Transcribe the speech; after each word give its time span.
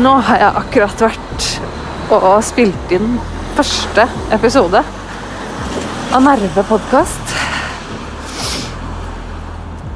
Nå 0.00 0.12
har 0.24 0.38
jeg 0.40 0.56
akkurat 0.56 1.02
vært 1.04 1.46
og 2.16 2.38
spilt 2.44 2.92
inn 2.96 3.18
første 3.52 4.06
episode 4.32 4.80
av 4.80 6.22
Nerve 6.24 6.64
podkast. 6.64 7.34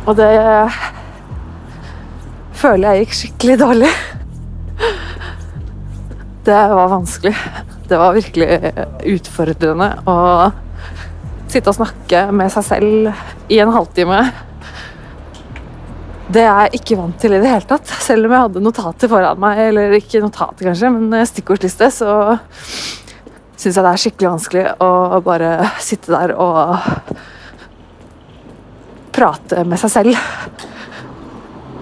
Og 0.05 0.19
det 0.19 0.29
føler 2.61 2.91
jeg 2.91 3.07
gikk 3.07 3.17
skikkelig 3.23 3.57
dårlig. 3.65 3.93
Det 6.45 6.61
var 6.77 6.93
vanskelig. 6.93 7.33
Det 7.89 8.01
var 8.03 8.19
virkelig 8.19 8.75
utfordrende 9.17 9.95
å 10.05 10.19
sitte 11.49 11.73
og 11.73 11.79
snakke 11.81 12.27
med 12.37 12.53
seg 12.53 12.69
selv 12.69 13.49
i 13.49 13.65
en 13.65 13.73
halvtime. 13.73 14.27
Det 16.27 16.43
er 16.43 16.67
jeg 16.67 16.81
ikke 16.81 16.97
vant 16.99 17.19
til 17.23 17.37
i 17.37 17.39
det 17.39 17.51
hele 17.51 17.69
tatt. 17.71 17.91
Selv 18.03 18.27
om 18.27 18.35
jeg 18.35 18.45
hadde 18.49 18.63
notater 18.65 19.11
foran 19.11 19.39
meg, 19.39 19.61
eller 19.69 19.95
ikke 20.01 20.23
notater 20.25 20.71
kanskje, 20.71 20.91
men 20.91 21.27
stikkordsliste, 21.31 21.91
så 21.95 22.11
syns 23.57 23.79
jeg 23.79 23.85
det 23.87 23.93
er 23.93 24.03
skikkelig 24.03 24.33
vanskelig 24.33 24.65
å 24.83 25.21
bare 25.25 25.53
sitte 25.83 26.13
der 26.13 26.35
og 26.35 26.75
prate 29.17 29.63
med 29.65 29.81
seg 29.81 29.95
selv. 29.95 30.19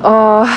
Og 0.05 0.55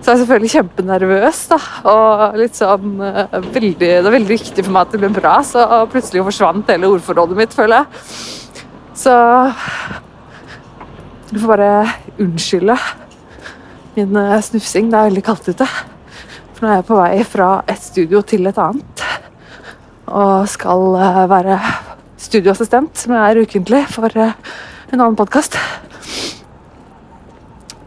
så 0.00 0.08
er 0.08 0.14
jeg 0.14 0.22
selvfølgelig 0.22 0.52
kjempenervøs, 0.54 1.40
da. 1.52 1.58
Og 1.92 2.38
litt 2.40 2.56
sånn 2.56 2.94
uh, 3.04 3.40
veldig, 3.52 3.76
Det 3.76 3.96
er 4.00 4.14
veldig 4.14 4.32
viktig 4.32 4.64
for 4.64 4.72
meg 4.72 4.86
at 4.86 4.94
det 4.94 5.02
blir 5.02 5.18
bra, 5.20 5.34
så 5.44 5.66
plutselig 5.92 6.24
forsvant 6.32 6.72
hele 6.72 6.88
ordforrådet 6.96 7.36
mitt, 7.36 7.52
føler 7.56 7.82
jeg. 7.82 8.06
Så 9.04 9.12
du 11.30 11.38
får 11.38 11.46
bare 11.46 11.92
unnskylde 12.18 12.74
min 13.94 14.16
uh, 14.16 14.40
snufsing. 14.42 14.88
Det 14.90 14.98
er 14.98 15.10
veldig 15.10 15.22
kaldt 15.22 15.50
ute. 15.52 15.66
For 16.54 16.64
nå 16.64 16.70
er 16.70 16.80
jeg 16.80 16.86
på 16.88 16.96
vei 16.98 17.24
fra 17.26 17.50
et 17.70 17.82
studio 17.82 18.22
til 18.26 18.50
et 18.50 18.58
annet. 18.58 19.04
Og 20.10 20.48
skal 20.50 20.96
uh, 20.98 21.20
være 21.30 21.58
studioassistent, 22.20 22.98
som 22.98 23.14
jeg 23.14 23.22
er 23.36 23.42
ukentlig, 23.44 23.84
for 23.94 24.10
en 24.20 24.98
annen 24.98 25.18
podkast. 25.18 25.54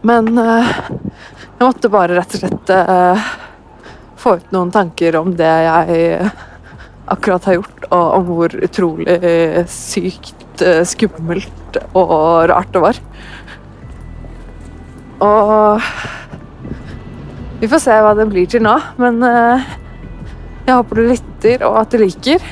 Men 0.04 0.32
jeg 0.36 1.60
måtte 1.60 1.92
bare 1.92 2.16
rett 2.18 2.34
og 2.36 2.42
slett 2.42 2.72
få 4.20 4.34
ut 4.40 4.50
noen 4.52 4.72
tanker 4.74 5.16
om 5.16 5.30
det 5.38 5.52
jeg 5.64 6.18
akkurat 7.14 7.46
har 7.48 7.56
gjort, 7.60 7.86
og 7.88 8.18
om 8.18 8.26
hvor 8.28 8.56
utrolig 8.66 9.16
sykt 9.70 10.43
uh, 10.62 10.82
skummelt 10.86 11.78
og 11.96 12.50
rart 12.50 12.70
det 12.74 12.82
var. 12.84 13.00
Og 15.24 15.80
vi 17.62 17.70
får 17.70 17.82
se 17.82 17.96
hva 18.04 18.12
det 18.18 18.28
blir 18.30 18.46
til 18.50 18.62
nå, 18.64 18.76
men 19.00 19.22
uh, 19.24 19.74
jeg 20.64 20.78
håper 20.78 21.00
du 21.00 21.08
lytter, 21.10 21.66
og 21.68 21.80
at 21.82 21.92
du 21.92 22.00
liker. 22.00 22.44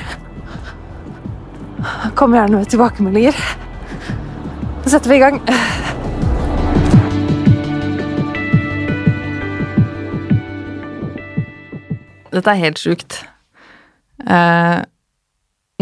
Kom 2.19 2.35
gjerne 2.35 2.59
med 2.59 2.69
tilbakemeldinger. 2.71 3.37
Så 4.83 4.95
setter 4.95 5.09
vi 5.09 5.17
i 5.17 5.23
gang. 5.23 5.39
Dette 12.33 12.49
er 12.49 12.63
helt 12.63 12.81
sjukt. 12.81 13.19
Eh, 14.23 14.79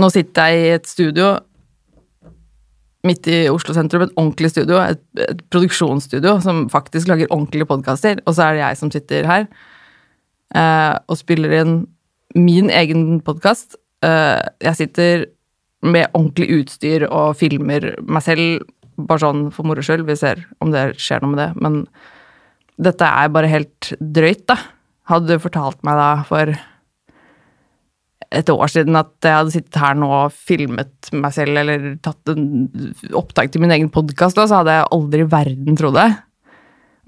nå 0.02 0.10
sitter 0.12 0.52
jeg 0.52 0.62
i 0.62 0.74
et 0.76 0.90
studio 0.90 1.34
midt 3.08 3.28
i 3.32 3.44
Oslo 3.50 3.74
sentrum, 3.76 4.06
et 4.06 4.16
ordentlig 4.16 4.52
studio, 4.54 4.80
et, 4.84 5.02
et 5.22 5.42
produksjonsstudio 5.54 6.36
som 6.44 6.68
faktisk 6.72 7.10
lager 7.10 7.32
ordentlige 7.34 7.68
podkaster, 7.70 8.22
og 8.26 8.38
så 8.38 8.48
er 8.48 8.58
det 8.58 8.64
jeg 8.64 8.80
som 8.82 8.92
sitter 8.94 9.30
her 9.30 9.48
eh, 10.56 10.96
og 11.08 11.20
spiller 11.20 11.56
inn 11.62 11.76
min 12.38 12.70
egen 12.72 13.20
podkast. 13.26 13.76
Eh, 14.06 14.40
jeg 14.64 14.80
sitter 14.80 15.26
med 15.82 16.14
ordentlig 16.14 16.52
utstyr 16.60 17.08
og 17.10 17.36
filmer 17.40 17.94
meg 18.06 18.26
selv, 18.26 18.68
bare 19.02 19.24
sånn 19.24 19.48
for 19.56 19.66
moro 19.66 19.82
skyld. 19.86 20.06
Vi 20.06 20.18
ser 20.20 20.44
om 20.62 20.74
det 20.74 20.92
skjer 21.02 21.24
noe 21.24 21.34
med 21.34 21.42
det, 21.42 21.50
men 21.64 21.82
dette 22.82 23.08
er 23.08 23.34
bare 23.34 23.50
helt 23.50 23.94
drøyt, 24.00 24.46
da. 24.50 24.58
Hadde 25.10 25.34
du 25.34 25.44
fortalt 25.44 25.82
meg 25.86 25.98
da 25.98 26.12
for 26.28 26.54
et 28.32 28.50
år 28.54 28.72
siden 28.72 28.96
at 28.96 29.12
jeg 29.26 29.36
hadde 29.36 29.54
sittet 29.54 29.80
her 29.82 29.98
nå 30.00 30.08
og 30.08 30.36
filmet 30.36 31.12
meg 31.12 31.34
selv 31.36 31.60
eller 31.62 31.88
tatt 32.04 32.32
en 32.32 32.46
opptak 33.18 33.52
til 33.52 33.64
min 33.64 33.74
egen 33.76 33.92
podkast, 33.92 34.40
så 34.40 34.62
hadde 34.62 34.78
jeg 34.78 34.90
aldri 34.96 35.26
i 35.26 35.32
verden 35.32 35.80
trodd 35.80 35.98
det. 36.00 36.08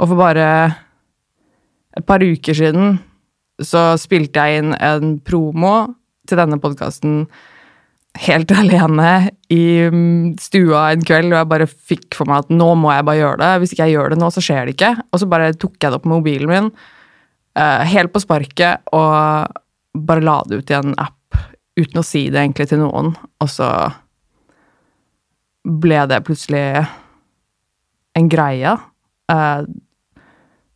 Og 0.01 0.09
for 0.11 0.19
bare 0.19 0.47
et 1.95 2.05
par 2.09 2.23
uker 2.23 2.57
siden 2.57 2.97
så 3.63 3.93
spilte 4.01 4.43
jeg 4.43 4.63
inn 4.63 4.75
en 4.75 5.17
promo 5.23 5.73
til 6.27 6.39
denne 6.39 6.59
podkasten 6.61 7.23
helt 8.23 8.51
alene 8.59 9.13
i 9.53 9.63
stua 10.41 10.89
en 10.91 11.05
kveld, 11.05 11.31
og 11.31 11.39
jeg 11.39 11.51
bare 11.53 11.69
fikk 11.69 12.19
for 12.19 12.29
meg 12.29 12.43
at 12.43 12.53
nå 12.53 12.73
må 12.79 12.91
jeg 12.93 13.07
bare 13.07 13.21
gjøre 13.21 13.41
det. 13.41 13.53
Hvis 13.61 13.75
ikke 13.75 13.87
jeg 13.87 13.97
gjør 13.97 14.13
det 14.13 14.19
nå, 14.21 14.31
så 14.33 14.43
skjer 14.43 14.65
det 14.65 14.75
ikke. 14.75 14.93
Og 15.11 15.21
så 15.21 15.29
bare 15.29 15.53
tok 15.55 15.77
jeg 15.79 15.87
det 15.87 15.99
opp 15.99 16.09
med 16.09 16.19
mobilen 16.19 16.51
min 16.51 16.69
uh, 16.73 17.81
helt 17.89 18.13
på 18.13 18.21
sparket 18.23 18.93
og 18.93 19.61
bare 19.93 20.25
la 20.25 20.39
det 20.47 20.61
ut 20.61 20.73
i 20.73 20.77
en 20.77 20.95
app 20.97 21.37
uten 21.79 22.01
å 22.01 22.05
si 22.05 22.27
det 22.29 22.41
egentlig 22.41 22.67
til 22.69 22.83
noen, 22.83 23.13
og 23.41 23.49
så 23.49 23.69
ble 25.63 26.03
det 26.09 26.23
plutselig 26.27 26.65
en 28.19 28.29
greie. 28.29 28.75
Uh, 29.31 29.65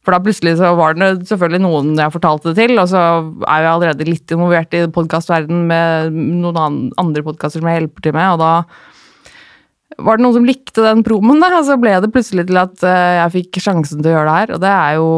for 0.06 0.16
da 0.16 0.22
plutselig 0.24 0.56
så 0.62 0.72
var 0.78 0.96
det 0.96 1.28
selvfølgelig 1.28 1.64
noen 1.66 1.98
jeg 2.00 2.14
fortalte 2.14 2.54
det 2.54 2.64
til, 2.64 2.78
og 2.80 2.88
så 2.90 3.02
er 3.44 3.66
jeg 3.66 3.72
allerede 3.74 4.08
litt 4.08 4.32
involvert 4.34 4.78
i 4.78 4.86
podkastverdenen 4.96 5.66
med 5.68 6.16
noen 6.16 6.78
andre 6.96 7.26
podkaster 7.26 7.60
som 7.60 7.68
jeg 7.68 7.82
hjelper 7.82 8.06
til 8.06 8.16
med, 8.16 8.38
og 8.38 8.40
da 8.42 10.00
var 10.08 10.18
det 10.18 10.24
noen 10.24 10.38
som 10.38 10.48
likte 10.48 10.86
den 10.86 11.04
promoen, 11.06 11.44
og 11.44 11.66
så 11.68 11.76
ble 11.82 11.98
det 12.00 12.14
plutselig 12.14 12.48
til 12.48 12.62
at 12.62 12.86
jeg 12.86 13.34
fikk 13.36 13.60
sjansen 13.66 14.00
til 14.00 14.14
å 14.14 14.16
gjøre 14.16 14.30
det 14.30 14.38
her, 14.40 14.56
og 14.56 14.64
det 14.64 14.74
er 14.78 14.98
jo 15.02 15.10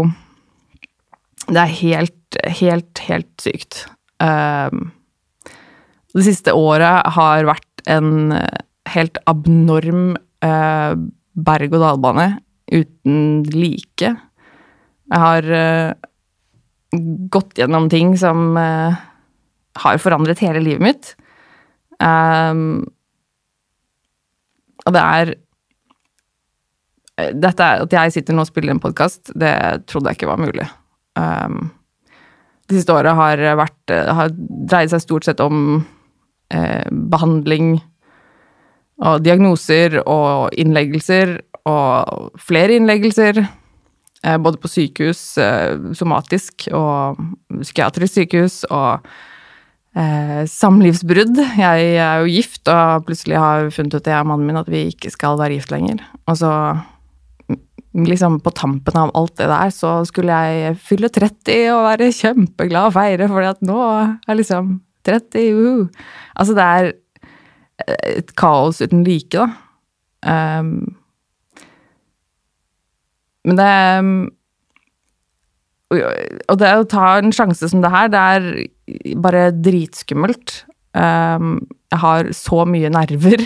det 1.50 1.62
er 1.62 1.78
helt, 1.80 2.19
helt, 2.60 3.02
helt 3.08 3.44
sykt. 3.44 3.86
Um, 4.20 4.92
det 6.16 6.26
siste 6.26 6.54
året 6.58 7.08
har 7.16 7.48
vært 7.48 7.84
en 7.90 8.34
helt 8.90 9.20
abnorm 9.30 10.18
uh, 10.46 10.94
berg-og-dal-bane 11.40 12.30
uten 12.74 13.44
like. 13.54 14.14
Jeg 15.10 15.22
har 15.24 15.50
uh, 15.50 15.94
gått 17.34 17.58
gjennom 17.62 17.90
ting 17.92 18.16
som 18.20 18.58
uh, 18.58 18.98
har 19.84 20.02
forandret 20.02 20.42
hele 20.44 20.62
livet 20.64 20.86
mitt. 20.86 21.14
Um, 22.00 22.88
og 24.88 24.96
det 24.96 25.02
er 25.04 25.36
dette 27.36 27.66
At 27.84 27.92
jeg 27.92 28.14
sitter 28.16 28.32
nå 28.32 28.46
og 28.46 28.48
spiller 28.48 28.72
en 28.72 28.80
podkast, 28.80 29.34
det 29.36 29.52
trodde 29.92 30.08
jeg 30.08 30.22
ikke 30.22 30.30
var 30.30 30.40
mulig. 30.40 30.68
Um, 31.20 31.68
det 32.70 32.80
siste 32.80 32.94
året 32.94 33.18
har, 33.18 33.42
vært, 33.58 33.94
har 33.94 34.34
dreid 34.38 34.92
seg 34.94 35.04
stort 35.04 35.26
sett 35.28 35.42
om 35.44 35.80
eh, 36.54 36.86
behandling 36.90 37.80
og 39.00 39.24
diagnoser 39.24 40.02
og 40.04 40.54
innleggelser 40.60 41.38
og 41.70 42.36
flere 42.42 42.78
innleggelser. 42.80 43.42
Eh, 44.24 44.38
både 44.38 44.60
på 44.60 44.68
sykehus, 44.68 45.38
eh, 45.40 45.78
somatisk 45.96 46.68
og 46.76 47.20
psykiatrisk 47.62 48.18
sykehus, 48.18 48.66
og 48.68 49.06
eh, 49.96 50.44
samlivsbrudd. 50.44 51.40
Jeg 51.40 51.94
er 51.96 52.20
jo 52.20 52.34
gift 52.34 52.68
og 52.68 53.08
plutselig 53.08 53.40
har 53.40 53.70
funnet 53.72 53.96
ut, 53.96 54.10
jeg 54.12 54.20
og 54.20 54.28
mannen 54.34 54.50
min, 54.50 54.60
at 54.60 54.72
vi 54.72 54.90
ikke 54.92 55.14
skal 55.14 55.40
være 55.40 55.56
gift 55.56 55.72
lenger. 55.72 56.04
Og 56.28 56.40
så 56.42 56.52
liksom 57.98 58.38
på 58.46 58.54
tampen 58.54 58.98
av 59.00 59.12
alt 59.18 59.36
det 59.40 59.48
der, 59.50 59.72
så 59.74 60.00
skulle 60.08 60.36
jeg 60.36 60.78
fylle 60.86 61.10
30 61.10 61.72
og 61.74 61.86
være 61.88 62.12
kjempeglad 62.16 62.92
og 62.92 62.96
feire, 62.96 63.30
fordi 63.32 63.50
at 63.50 63.64
nå 63.66 63.80
er 64.30 64.38
liksom 64.38 64.78
30, 65.08 65.54
uhu. 65.58 65.88
Altså, 66.36 66.56
det 66.58 66.66
er 66.66 66.92
et 68.20 68.34
kaos 68.40 68.82
uten 68.84 69.04
like, 69.08 69.34
da. 69.34 69.48
Um, 70.60 70.96
men 73.48 73.56
det 73.56 73.70
Og 76.52 76.58
det 76.60 76.72
å 76.76 76.84
ta 76.86 77.06
en 77.18 77.32
sjanse 77.34 77.70
som 77.72 77.82
det 77.82 77.90
her, 77.90 78.10
det 78.14 78.20
er 78.20 79.16
bare 79.24 79.48
dritskummelt. 79.56 80.66
Um, 80.94 81.56
jeg 81.90 82.02
har 82.04 82.30
så 82.38 82.66
mye 82.70 82.92
nerver. 82.94 83.42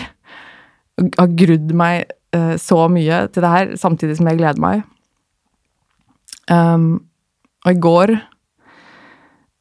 Har 1.16 1.32
grudd 1.38 1.72
meg 1.72 2.12
uh, 2.34 2.54
så 2.60 2.84
mye 2.92 3.24
til 3.32 3.44
det 3.44 3.54
her, 3.54 3.74
samtidig 3.80 4.18
som 4.18 4.28
jeg 4.30 4.40
gleder 4.40 4.62
meg. 4.62 4.84
Um, 6.50 7.06
og 7.64 7.70
i 7.72 7.80
går 7.80 8.10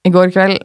I 0.03 0.11
går 0.11 0.33
kveld 0.35 0.57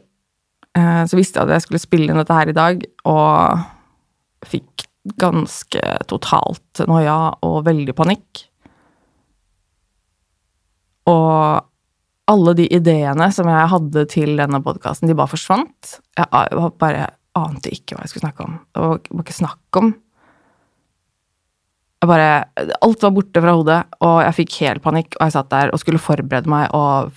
uh, 0.75 1.05
så 1.07 1.15
visste 1.15 1.39
jeg 1.39 1.47
at 1.47 1.53
jeg 1.55 1.63
skulle 1.63 1.79
spille 1.79 2.11
inn 2.11 2.19
dette 2.19 2.35
her 2.35 2.51
i 2.51 2.57
dag, 2.57 2.83
og 3.07 4.47
fikk 4.49 4.85
ganske 5.19 5.81
totalt 6.11 6.83
noia 6.89 7.17
og 7.45 7.63
veldig 7.67 7.95
panikk. 7.97 8.43
Og 11.09 11.65
alle 12.29 12.53
de 12.59 12.67
ideene 12.75 13.29
som 13.33 13.47
jeg 13.49 13.71
hadde 13.71 14.03
til 14.11 14.35
denne 14.37 14.59
podkasten, 14.61 15.09
de 15.09 15.17
bare 15.17 15.31
forsvant. 15.31 15.95
Jeg 16.19 16.67
bare 16.83 17.07
ante 17.39 17.71
ikke 17.73 17.95
hva 17.95 18.05
jeg 18.05 18.11
skulle 18.11 18.27
snakke 18.27 18.45
om. 18.45 18.59
Det 18.75 18.83
var 18.85 19.23
ikke 19.23 19.39
snakk 19.39 19.79
om. 19.81 19.93
Jeg 21.99 22.07
bare 22.07 22.27
Alt 22.79 23.03
var 23.03 23.11
borte 23.15 23.41
fra 23.43 23.53
hodet, 23.57 23.79
og 24.05 24.17
jeg 24.23 24.37
fikk 24.37 24.57
helt 24.63 24.83
panikk, 24.83 25.17
og 25.17 25.25
jeg 25.27 25.35
satt 25.35 25.51
der 25.51 25.73
og 25.73 25.81
skulle 25.81 26.01
forberede 26.01 26.51
meg 26.51 26.71
og 26.75 27.11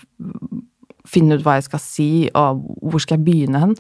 finne 1.09 1.37
ut 1.37 1.45
hva 1.45 1.59
jeg 1.59 1.69
skal 1.69 1.83
si, 1.83 2.11
og 2.39 2.63
hvor 2.83 3.03
skal 3.03 3.19
jeg 3.19 3.27
begynne 3.27 3.63
hen. 3.63 3.77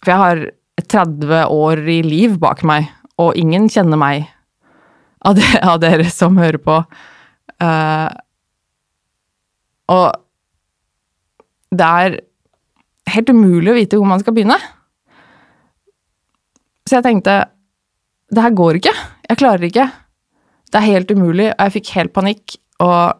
For 0.00 0.12
jeg 0.12 0.20
har 0.24 0.42
30 0.90 1.44
år 1.52 1.82
i 1.92 2.00
liv 2.04 2.36
bak 2.40 2.64
meg, 2.68 2.88
og 3.20 3.36
ingen 3.38 3.68
kjenner 3.72 4.00
meg 4.00 4.28
av, 5.24 5.36
det, 5.36 5.46
av 5.60 5.80
dere 5.82 6.08
som 6.12 6.38
hører 6.40 6.60
på. 6.64 6.80
Uh, 7.60 8.08
og 9.92 10.06
det 11.70 11.86
er 11.86 12.18
helt 13.14 13.32
umulig 13.32 13.72
å 13.72 13.78
vite 13.78 13.98
hvor 14.00 14.08
man 14.08 14.22
skal 14.22 14.36
begynne. 14.36 14.58
Så 16.88 16.98
jeg 16.98 17.06
tenkte 17.06 17.42
det 18.30 18.44
her 18.44 18.54
går 18.54 18.78
ikke. 18.78 18.94
Jeg 19.30 19.38
klarer 19.38 19.66
ikke. 19.66 19.86
Det 20.70 20.78
er 20.78 20.86
helt 20.86 21.10
umulig, 21.10 21.50
og 21.50 21.64
jeg 21.66 21.76
fikk 21.78 21.92
helt 21.96 22.14
panikk. 22.14 22.56
Og 22.80 23.18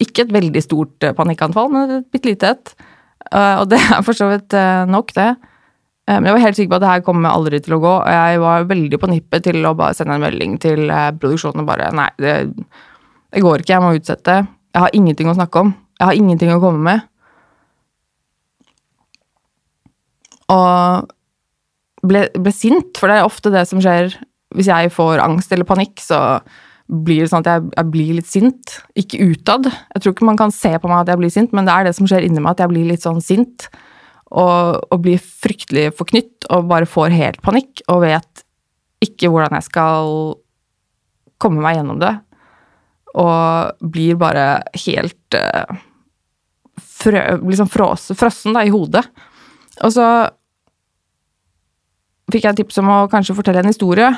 ikke 0.00 0.24
et 0.24 0.34
veldig 0.34 0.62
stort 0.64 1.06
eh, 1.06 1.14
panikkanfall, 1.16 1.70
men 1.72 1.94
et 1.98 2.08
bitte 2.12 2.30
lite 2.30 2.54
et. 2.54 2.74
Eh, 3.30 3.56
og 3.60 3.68
det 3.72 3.80
er 3.96 4.04
for 4.06 4.16
så 4.16 4.30
vidt 4.32 4.56
eh, 4.56 4.84
nok, 4.88 5.14
det. 5.16 5.32
Men 6.10 6.26
jeg 6.26 6.34
var 6.34 6.42
helt 6.42 6.56
sikker 6.58 6.70
på 6.72 6.78
at 6.80 6.82
det 6.82 6.90
her 6.90 7.02
kommer 7.06 7.30
aldri 7.30 7.58
til 7.62 7.76
å 7.76 7.78
gå, 7.84 7.90
og 8.00 8.08
jeg 8.10 8.38
var 8.42 8.64
veldig 8.66 8.98
på 8.98 9.08
nippet 9.12 9.44
til 9.46 9.66
å 9.68 9.76
bare 9.78 9.94
sende 9.94 10.16
en 10.16 10.24
melding 10.24 10.56
til 10.58 10.90
produksjonen 11.22 11.62
og 11.62 11.68
bare 11.68 11.92
Nei, 11.94 12.08
det, 12.18 12.32
det 13.30 13.42
går 13.44 13.62
ikke, 13.62 13.76
jeg 13.76 13.84
må 13.84 13.92
utsette. 13.94 14.34
Jeg 14.74 14.82
har 14.82 14.96
ingenting 14.98 15.30
å 15.30 15.36
snakke 15.36 15.62
om. 15.62 15.70
Jeg 16.00 16.08
har 16.08 16.18
ingenting 16.18 16.50
å 16.50 16.58
komme 16.64 16.82
med. 16.82 17.06
Og 20.50 21.14
ble, 22.10 22.24
ble 22.34 22.54
sint, 22.56 22.90
for 22.98 23.06
det 23.06 23.20
er 23.20 23.28
ofte 23.28 23.54
det 23.54 23.62
som 23.70 23.78
skjer 23.84 24.16
hvis 24.56 24.70
jeg 24.70 24.90
får 24.94 25.22
angst 25.22 25.52
eller 25.54 25.68
panikk, 25.68 26.00
så 26.02 26.40
blir 26.90 27.22
det 27.22 27.30
sånn 27.30 27.44
at 27.44 27.50
jeg, 27.52 27.68
jeg 27.76 27.90
blir 27.92 28.16
litt 28.18 28.30
sint. 28.30 28.74
Ikke 28.98 29.22
utad. 29.30 29.68
Jeg 29.70 30.02
tror 30.02 30.14
ikke 30.14 30.26
man 30.26 30.40
kan 30.40 30.54
se 30.54 30.72
på 30.74 30.90
meg 30.90 31.04
at 31.04 31.12
jeg 31.12 31.20
blir 31.22 31.32
sint, 31.32 31.54
men 31.54 31.68
det 31.68 31.74
er 31.74 31.86
det 31.86 31.94
som 31.98 32.08
skjer 32.10 32.26
inni 32.26 32.42
meg, 32.42 32.56
at 32.56 32.64
jeg 32.64 32.72
blir 32.72 32.88
litt 32.88 33.06
sånn 33.06 33.22
sint. 33.22 33.68
Og, 34.30 34.78
og 34.90 35.02
blir 35.02 35.18
fryktelig 35.18 35.88
forknytt 35.98 36.46
og 36.54 36.68
bare 36.70 36.86
får 36.86 37.14
helt 37.16 37.40
panikk 37.42 37.80
og 37.90 38.04
vet 38.04 38.44
ikke 39.02 39.26
hvordan 39.32 39.56
jeg 39.56 39.66
skal 39.66 40.12
komme 41.42 41.64
meg 41.64 41.80
gjennom 41.80 41.98
det. 42.02 42.12
Og 43.18 43.88
blir 43.90 44.18
bare 44.20 44.44
helt 44.84 45.38
uh, 45.38 45.80
frø, 46.78 47.22
liksom 47.42 47.70
fros, 47.70 48.10
frossen 48.18 48.54
da, 48.54 48.62
i 48.62 48.70
hodet. 48.70 49.02
Og 49.82 49.94
så 49.94 50.06
fikk 52.30 52.46
jeg 52.46 52.60
tips 52.60 52.78
om 52.82 52.92
å 52.92 53.00
kanskje 53.10 53.34
fortelle 53.38 53.64
en 53.64 53.72
historie. 53.72 54.10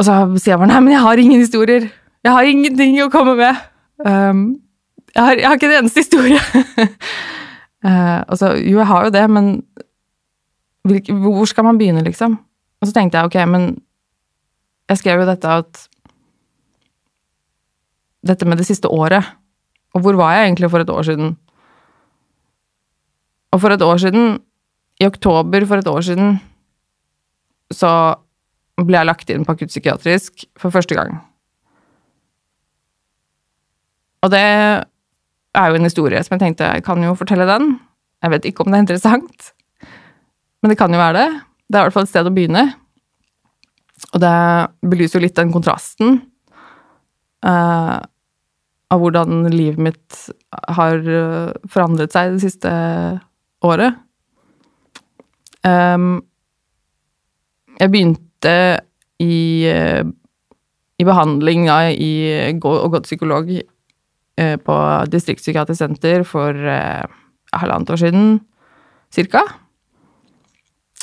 Og 0.00 0.06
så 0.06 0.16
sier 0.40 0.54
jeg 0.54 0.60
bare 0.62 0.70
nei, 0.70 0.80
men 0.80 0.94
jeg 0.94 1.04
har 1.04 1.20
ingen 1.20 1.42
historier. 1.42 1.90
Jeg 2.24 2.32
har 2.32 2.48
ingenting 2.48 2.94
å 3.04 3.10
komme 3.12 3.34
med. 3.36 3.58
Um, 4.00 4.44
jeg, 5.12 5.20
har, 5.20 5.34
jeg 5.36 5.44
har 5.44 5.58
ikke 5.58 5.68
en 5.68 5.78
eneste 5.82 6.04
historie. 6.06 6.40
uh, 7.84 8.20
og 8.30 8.40
så 8.40 8.54
jo, 8.56 8.78
jeg 8.78 8.88
har 8.88 9.04
jo 9.04 9.12
det, 9.12 9.26
men 9.28 9.50
hvor 11.20 11.44
skal 11.50 11.66
man 11.68 11.76
begynne, 11.76 12.04
liksom? 12.06 12.38
Og 12.80 12.88
så 12.88 12.96
tenkte 12.96 13.20
jeg 13.20 13.28
ok, 13.28 13.36
men 13.52 13.66
jeg 14.88 15.02
skrev 15.02 15.20
jo 15.22 15.28
dette 15.28 15.56
at 15.60 15.86
Dette 18.20 18.44
med 18.44 18.58
det 18.60 18.66
siste 18.68 18.84
året. 18.92 19.24
Og 19.96 20.02
hvor 20.04 20.16
var 20.18 20.34
jeg 20.34 20.50
egentlig 20.50 20.68
for 20.68 20.84
et 20.84 20.90
år 20.92 21.06
siden? 21.08 21.30
Og 23.48 23.62
for 23.62 23.72
et 23.72 23.80
år 23.80 23.96
siden, 24.02 24.34
i 25.00 25.06
oktober 25.08 25.64
for 25.64 25.80
et 25.80 25.88
år 25.88 26.04
siden, 26.04 26.34
så 27.72 27.92
ble 28.86 29.00
jeg 29.00 29.08
lagt 29.08 29.30
inn 29.32 29.44
på 29.46 29.56
akuttpsykiatrisk 29.56 30.46
for 30.60 30.74
første 30.74 30.96
gang. 30.96 31.18
Og 34.24 34.32
det 34.32 34.40
er 34.40 35.70
jo 35.70 35.78
en 35.78 35.88
historie 35.88 36.20
som 36.24 36.36
jeg 36.36 36.44
tenkte 36.44 36.68
jeg 36.68 36.84
kan 36.86 37.00
jo 37.02 37.16
fortelle 37.18 37.48
den. 37.48 37.74
Jeg 38.20 38.34
vet 38.34 38.48
ikke 38.50 38.64
om 38.64 38.70
det 38.70 38.78
er 38.78 38.84
interessant, 38.84 39.50
men 40.60 40.72
det 40.72 40.78
kan 40.78 40.92
jo 40.92 41.00
være 41.00 41.16
det. 41.16 41.28
Det 41.70 41.78
er 41.78 41.84
i 41.84 41.88
hvert 41.88 41.96
fall 41.96 42.08
et 42.08 42.12
sted 42.12 42.28
å 42.28 42.34
begynne. 42.34 42.64
Og 44.10 44.22
det 44.22 44.36
belyser 44.90 45.18
jo 45.18 45.24
litt 45.24 45.36
den 45.38 45.52
kontrasten 45.54 46.20
uh, 47.46 47.98
av 48.90 49.02
hvordan 49.02 49.46
livet 49.52 49.80
mitt 49.90 50.22
har 50.76 50.98
uh, 51.04 51.52
forandret 51.70 52.12
seg 52.12 52.34
det 52.34 52.44
siste 52.44 52.72
året. 53.64 53.96
Um, 55.64 56.20
jeg 57.80 57.92
begynte 57.92 58.29
i, 58.46 59.36
uh, 59.68 60.04
i 61.00 61.06
behandling 61.06 61.66
da, 61.68 61.82
i, 61.92 62.12
og 62.56 62.94
gått 62.96 63.08
psykolog 63.08 63.52
på 64.40 64.74
distriktspsykiatrisk 65.12 65.82
senter 65.82 66.22
for 66.24 66.56
halvannet 67.52 67.90
år 67.92 67.98
siden, 68.00 68.28
cirka. 69.12 69.42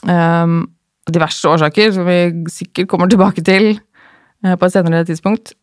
Um, 0.09 0.71
diverse 1.05 1.45
årsaker, 1.45 1.91
som 1.93 2.07
vi 2.07 2.47
sikkert 2.49 2.89
kommer 2.89 3.11
tilbake 3.11 3.43
til 3.45 3.75
på 4.41 4.65
et 4.65 4.73
senere 4.73 5.03
tidspunkt. 5.05 5.53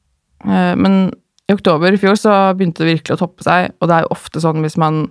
Men 0.44 1.08
i 1.44 1.52
oktober 1.52 1.92
i 1.92 2.00
fjor 2.00 2.16
så 2.16 2.34
begynte 2.56 2.84
det 2.84 2.94
virkelig 2.94 3.16
å 3.16 3.20
toppe 3.20 3.44
seg, 3.44 3.74
og 3.80 3.90
det 3.90 3.96
er 3.96 4.06
jo 4.06 4.14
ofte 4.14 4.40
sånn 4.40 4.62
hvis 4.64 4.78
man 4.80 5.04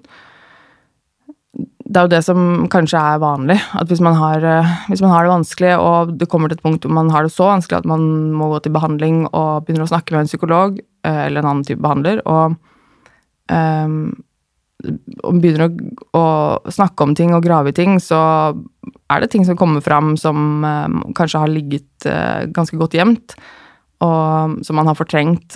Det 1.83 1.99
er 1.99 2.05
jo 2.07 2.13
det 2.13 2.21
som 2.23 2.67
kanskje 2.71 2.99
er 2.99 3.19
vanlig, 3.19 3.57
at 3.75 3.89
hvis 3.91 4.01
man 4.03 4.15
har, 4.15 4.43
uh, 4.43 4.75
hvis 4.87 5.01
man 5.03 5.11
har 5.11 5.25
det 5.25 5.33
vanskelig, 5.33 5.73
og 5.77 6.13
det 6.19 6.29
kommer 6.31 6.51
til 6.51 6.59
et 6.59 6.65
punkt 6.65 6.85
hvor 6.87 6.95
man 6.95 7.11
har 7.11 7.27
det 7.27 7.33
så 7.35 7.49
vanskelig 7.49 7.81
at 7.81 7.89
man 7.89 8.05
må 8.31 8.47
gå 8.53 8.61
til 8.63 8.75
behandling 8.75 9.25
og 9.31 9.65
begynner 9.65 9.87
å 9.87 9.91
snakke 9.91 10.15
med 10.15 10.23
en 10.23 10.31
psykolog 10.31 10.77
eller 11.03 11.41
en 11.41 11.49
annen 11.49 11.65
type 11.67 11.83
behandler, 11.83 12.21
og 12.23 12.55
um, 13.51 14.13
og 15.23 15.39
begynner 15.39 15.69
å, 15.69 15.73
å, 16.19 16.71
snakke 16.71 17.05
om 17.05 17.13
ting 17.15 17.33
og 17.35 17.43
grave 17.45 17.71
i 17.71 17.75
ting, 17.75 17.99
så 18.03 18.19
er 19.11 19.23
det 19.23 19.31
ting 19.31 19.45
som 19.47 19.57
kommer 19.59 19.83
fram 19.83 20.15
som 20.19 20.63
um, 20.65 20.97
kanskje 21.15 21.43
har 21.43 21.51
ligget 21.51 22.07
uh, 22.09 22.43
ganske 22.53 22.77
godt 22.79 22.97
gjemt, 22.97 23.37
og 24.03 24.57
som 24.65 24.79
man 24.79 24.89
har 24.89 24.99
fortrengt. 24.99 25.55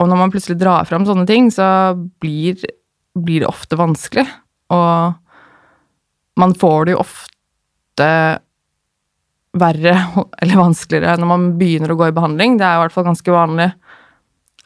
Og 0.00 0.08
når 0.08 0.22
man 0.22 0.32
plutselig 0.32 0.58
drar 0.62 0.88
fram 0.88 1.04
sånne 1.06 1.26
ting, 1.28 1.50
så 1.52 1.66
blir, 2.22 2.62
blir 3.18 3.44
det 3.44 3.50
ofte 3.50 3.76
vanskelig. 3.78 4.24
Og 4.72 5.12
man 6.40 6.54
får 6.58 6.86
det 6.86 6.94
jo 6.94 7.02
ofte 7.02 8.08
verre 9.52 9.94
eller 10.42 10.60
vanskeligere 10.60 11.18
når 11.20 11.30
man 11.32 11.50
begynner 11.60 11.92
å 11.92 11.98
gå 12.00 12.08
i 12.08 12.16
behandling. 12.16 12.56
Det 12.60 12.66
er 12.68 12.78
i 12.78 12.84
hvert 12.84 12.94
fall 12.94 13.08
ganske 13.10 13.34
vanlig. 13.34 13.70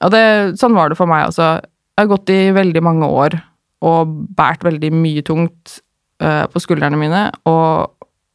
Og 0.04 0.12
det, 0.12 0.22
sånn 0.60 0.76
var 0.76 0.92
det 0.92 0.98
for 0.98 1.10
meg 1.10 1.28
også. 1.30 1.56
Jeg 1.96 2.04
har 2.04 2.12
gått 2.12 2.32
i 2.32 2.40
veldig 2.54 2.82
mange 2.84 3.08
år 3.08 3.38
og 3.86 4.12
båret 4.36 4.64
veldig 4.64 4.90
mye 4.92 5.22
tungt 5.24 5.78
uh, 6.22 6.44
på 6.50 6.60
skuldrene 6.62 6.98
mine, 7.00 7.22
og 7.48 7.92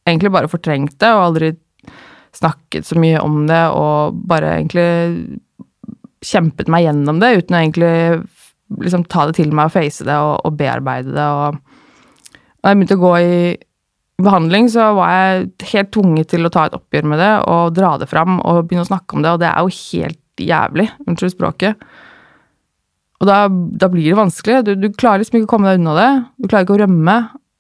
egentlig 0.08 0.32
bare 0.34 0.50
fortrengt 0.52 0.98
det, 1.02 1.10
og 1.10 1.26
aldri 1.26 1.52
snakket 2.38 2.88
så 2.88 2.98
mye 3.02 3.22
om 3.22 3.44
det, 3.50 3.62
og 3.76 4.22
bare 4.30 4.56
egentlig 4.60 4.86
kjempet 6.26 6.70
meg 6.72 6.86
gjennom 6.86 7.20
det, 7.22 7.34
uten 7.42 7.58
å 7.58 7.62
egentlig 7.62 7.94
liksom 8.86 9.04
ta 9.12 9.26
det 9.28 9.36
til 9.42 9.52
meg 9.52 9.68
og 9.68 9.76
face 9.76 10.06
det 10.08 10.16
og, 10.16 10.38
og 10.48 10.56
bearbeide 10.60 11.12
det, 11.16 11.26
og 11.26 11.58
da 12.62 12.72
jeg 12.72 12.80
begynte 12.80 12.98
å 13.00 13.03
gå 13.03 13.12
i 13.18 13.36
behandling, 14.22 14.70
så 14.70 14.91
var 14.98 15.13
jeg 15.15 15.50
helt 15.72 15.91
tvunget 15.96 16.32
til 16.34 16.46
å 16.46 16.53
ta 16.53 16.68
et 16.68 16.77
oppgjør 16.77 17.10
med 17.10 17.22
det, 17.22 17.32
og 17.50 17.74
dra 17.77 17.96
det 18.01 18.10
fram, 18.10 18.39
og 18.46 18.68
begynne 18.68 18.86
å 18.86 18.91
snakke 18.91 19.18
om 19.18 19.25
det, 19.25 19.34
og 19.34 19.41
det 19.41 19.50
er 19.50 19.65
jo 19.65 19.75
helt 19.80 20.46
jævlig, 20.51 20.88
unnskyld 21.08 21.34
språket. 21.34 21.86
Og 23.22 23.27
da, 23.30 23.44
da, 23.50 23.89
blir 23.91 24.08
det 24.10 24.18
vanskelig. 24.18 24.63
Du, 24.65 24.74
du, 24.80 24.88
klarer 24.98 25.22
liksom 25.22 25.38
ikke 25.38 25.50
å 25.50 25.53
komme 25.53 25.70
deg 25.70 25.82
unna 25.82 25.94
det. 25.94 26.10
Du 26.41 26.48
klarer 26.50 26.65
ikke 26.65 26.74
å 26.74 26.82
rømme. 26.82 27.18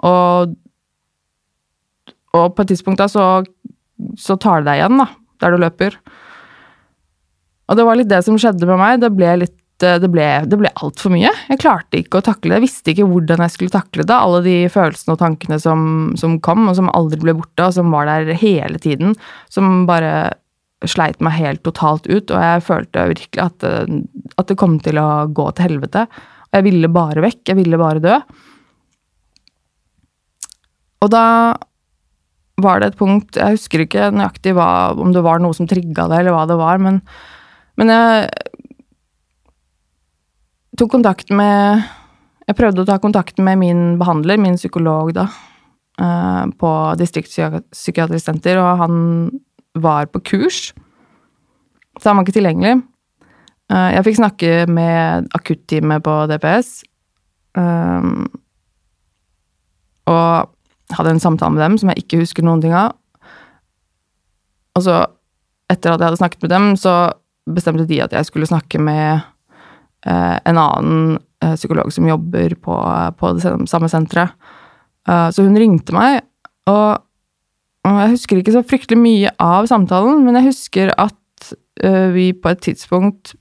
Og, 0.09 0.55
og 2.33 2.45
på 2.57 2.63
et 2.63 2.71
tidspunkt 2.73 3.01
da, 3.03 3.05
så, 3.11 3.25
så 4.17 4.37
tar 4.41 4.63
det 4.63 4.71
deg 4.71 4.81
igjen, 4.81 4.97
da, 5.03 5.05
der 5.43 5.53
du 5.53 5.61
løper. 5.61 5.99
Og 7.69 7.77
det 7.77 7.85
var 7.85 7.99
litt 7.99 8.09
det 8.09 8.23
som 8.25 8.39
skjedde 8.41 8.65
med 8.65 8.81
meg. 8.81 9.03
Det 9.03 9.11
ble 9.13 9.35
litt 9.43 9.57
det 9.81 10.09
ble, 10.13 10.25
det 10.49 10.57
ble 10.59 10.71
altfor 10.83 11.13
mye. 11.13 11.31
Jeg 11.49 11.61
klarte 11.61 11.99
ikke 11.99 12.19
å 12.19 12.25
takle 12.25 12.51
det. 12.51 12.59
Jeg 12.59 12.65
visste 12.65 12.93
ikke 12.93 13.07
hvordan 13.09 13.43
jeg 13.45 13.53
skulle 13.55 13.73
takle 13.73 14.05
det. 14.07 14.17
Alle 14.17 14.41
de 14.45 14.55
følelsene 14.71 15.15
og 15.15 15.21
tankene 15.21 15.57
som, 15.61 15.81
som 16.19 16.37
kom, 16.43 16.67
og 16.69 16.77
som 16.77 16.91
aldri 16.93 17.21
ble 17.23 17.35
borte, 17.39 17.65
og 17.65 17.75
som 17.77 17.93
var 17.93 18.09
der 18.09 18.31
hele 18.41 18.81
tiden. 18.81 19.15
Som 19.51 19.85
bare 19.89 20.33
sleit 20.89 21.19
meg 21.21 21.37
helt 21.37 21.63
totalt 21.65 22.07
ut, 22.09 22.31
og 22.33 22.37
jeg 22.41 22.63
følte 22.65 23.09
virkelig 23.11 23.43
at 23.43 23.57
det, 23.61 24.01
at 24.41 24.49
det 24.49 24.57
kom 24.57 24.79
til 24.81 24.97
å 25.01 25.09
gå 25.29 25.49
til 25.53 25.69
helvete. 25.69 26.05
Og 26.49 26.59
jeg 26.59 26.67
ville 26.67 26.93
bare 26.93 27.25
vekk. 27.25 27.43
Jeg 27.51 27.59
ville 27.61 27.81
bare 27.81 28.03
dø. 28.03 28.21
Og 31.01 31.11
da 31.11 31.25
var 32.61 32.81
det 32.81 32.91
et 32.91 32.97
punkt 32.99 33.37
Jeg 33.39 33.55
husker 33.55 33.81
ikke 33.85 34.11
nøyaktig 34.13 34.53
hva, 34.53 34.93
om 34.93 35.13
det 35.15 35.23
var 35.25 35.41
noe 35.41 35.55
som 35.57 35.69
trigga 35.69 36.07
det, 36.11 36.21
eller 36.21 36.35
hva 36.35 36.45
det 36.49 36.57
var, 36.59 36.81
men, 36.83 36.99
men 37.79 37.93
jeg 37.93 38.27
tok 40.81 40.95
kontakt 40.95 41.29
med 41.29 41.83
Jeg 42.49 42.57
prøvde 42.57 42.81
å 42.81 42.87
ta 42.89 42.97
kontakt 42.99 43.37
med 43.39 43.59
min 43.61 43.81
behandler, 44.01 44.39
min 44.41 44.57
psykolog 44.57 45.13
da, 45.15 45.27
eh, 46.01 46.45
på 46.57 46.71
distriktspsykiatrisk 46.99 48.25
senter, 48.25 48.57
og 48.59 48.81
han 48.81 48.95
var 49.77 50.09
på 50.11 50.19
kurs, 50.25 50.73
så 52.01 52.09
han 52.09 52.17
var 52.17 52.25
ikke 52.25 52.39
tilgjengelig. 52.39 52.81
Eh, 53.71 53.89
jeg 53.95 54.03
fikk 54.07 54.17
snakke 54.19 54.51
med 54.67 55.29
akutteamet 55.37 56.03
på 56.03 56.15
DPS, 56.33 56.83
um, 57.55 58.25
og 60.11 60.49
hadde 60.97 61.13
en 61.13 61.23
samtale 61.23 61.55
med 61.55 61.61
dem 61.61 61.77
som 61.77 61.93
jeg 61.93 62.03
ikke 62.03 62.19
husker 62.25 62.43
noen 62.43 62.61
ting 62.65 62.73
av. 62.73 62.97
Og 64.75 64.83
så, 64.89 65.05
etter 65.69 65.93
at 65.93 66.01
jeg 66.01 66.09
hadde 66.09 66.19
snakket 66.19 66.41
med 66.41 66.51
dem, 66.57 66.73
så 66.75 67.13
bestemte 67.47 67.87
de 67.87 68.01
at 68.01 68.11
jeg 68.11 68.27
skulle 68.27 68.49
snakke 68.49 68.81
med 68.81 69.21
eh, 69.21 69.29
en 70.07 70.57
annen 70.57 71.19
eh, 71.43 71.53
psykolog 71.55 71.91
som 71.93 72.07
jobber 72.09 72.55
på, 72.55 72.77
på 73.19 73.33
det 73.37 73.53
samme 73.69 73.89
senteret. 73.91 74.33
Eh, 75.09 75.29
så 75.33 75.45
hun 75.45 75.57
ringte 75.57 75.95
meg, 75.95 76.21
og, 76.69 77.01
jeg 77.81 78.13
husker 78.13 78.37
ikke 78.37 78.53
så 78.53 78.61
fryktelig 78.65 78.99
mye 79.01 79.29
av 79.41 79.65
samtalen, 79.69 80.21
men 80.25 80.37
jeg 80.37 80.51
husker 80.51 80.91
at 81.01 81.53
eh, 81.81 82.11
vi 82.13 82.29
på 82.37 82.51
et 82.51 82.61
tidspunkt 82.61 83.33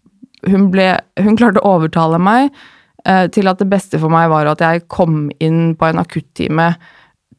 hun, 0.48 0.70
ble, 0.72 0.94
hun 1.20 1.36
klarte 1.36 1.60
å 1.60 1.74
overtale 1.76 2.16
meg 2.22 2.48
eh, 3.04 3.26
til 3.32 3.50
at 3.50 3.60
det 3.60 3.68
beste 3.68 4.00
for 4.00 4.12
meg 4.12 4.30
var 4.32 4.48
at 4.48 4.64
jeg 4.64 4.86
kom 4.88 5.26
inn 5.44 5.74
på 5.76 5.90
en 5.90 6.00
akuttime 6.00 6.70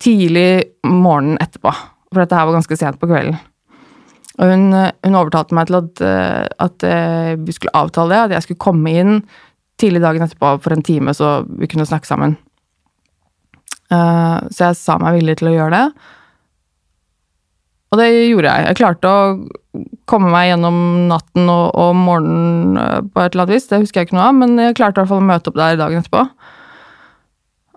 tidlig 0.01 0.77
morgenen 0.85 1.41
etterpå. 1.41 1.73
For 2.11 2.21
dette 2.21 2.37
her 2.37 2.45
var 2.45 2.59
ganske 2.59 2.77
sent 2.77 3.01
på 3.01 3.09
kvelden. 3.09 3.39
Og 4.41 4.49
hun, 4.49 4.71
hun 4.73 5.17
overtalte 5.19 5.53
meg 5.53 5.69
til 5.69 5.77
at, 5.77 6.01
eh, 6.01 6.45
at, 6.65 6.85
eh, 6.87 7.33
vi 7.37 7.53
skulle 7.53 7.75
avtale 7.77 8.15
det, 8.15 8.21
at 8.25 8.37
jeg 8.37 8.47
skulle 8.47 8.63
komme 8.65 8.93
inn 8.97 9.19
tidlig 9.81 10.01
dagen 10.01 10.25
etterpå 10.25 10.55
for 10.63 10.73
en 10.73 10.85
time, 10.85 11.13
så 11.17 11.41
vi 11.45 11.69
kunne 11.69 11.85
snakke 11.89 12.09
sammen. 12.09 12.37
Uh, 13.91 14.39
så 14.53 14.69
jeg 14.69 14.77
sa 14.79 14.95
meg 15.01 15.17
villig 15.17 15.39
til 15.41 15.49
å 15.49 15.55
gjøre 15.55 15.75
det. 15.75 16.11
Og 17.91 17.99
det 17.99 18.07
gjorde 18.07 18.53
jeg. 18.53 18.67
Jeg 18.69 18.77
klarte 18.79 19.09
å 19.09 19.23
komme 20.07 20.29
meg 20.31 20.47
gjennom 20.47 20.77
natten 21.09 21.49
og, 21.51 21.73
og 21.75 21.97
morgenen 21.99 23.09
på 23.11 23.19
et 23.19 23.33
eller 23.33 23.43
annet 23.43 23.55
vis. 23.57 23.67
Det 23.67 23.81
husker 23.81 24.01
jeg 24.01 24.09
ikke 24.09 24.15
noe 24.15 24.29
av, 24.29 24.37
men 24.37 24.55
jeg 24.63 24.77
klarte 24.79 25.01
i 25.01 25.01
hvert 25.01 25.11
fall 25.11 25.23
å 25.25 25.27
møte 25.27 25.51
opp 25.51 25.59
der 25.59 25.79
dagen 25.81 25.99
etterpå. 25.99 26.23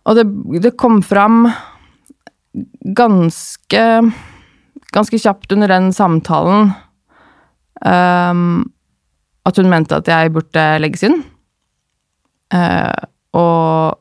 Og 0.05 0.21
det, 0.21 0.25
det 0.63 0.75
kom 0.79 1.01
fram 1.03 1.49
ganske 2.95 3.83
ganske 4.95 5.19
kjapt 5.21 5.53
under 5.55 5.71
den 5.71 5.91
samtalen 5.95 6.71
um, 7.85 8.65
at 9.45 9.59
hun 9.61 9.69
mente 9.71 9.99
at 9.99 10.09
jeg 10.09 10.33
burde 10.35 10.65
legges 10.83 11.05
inn. 11.09 11.21
Uh, 12.55 12.95
og 13.35 14.01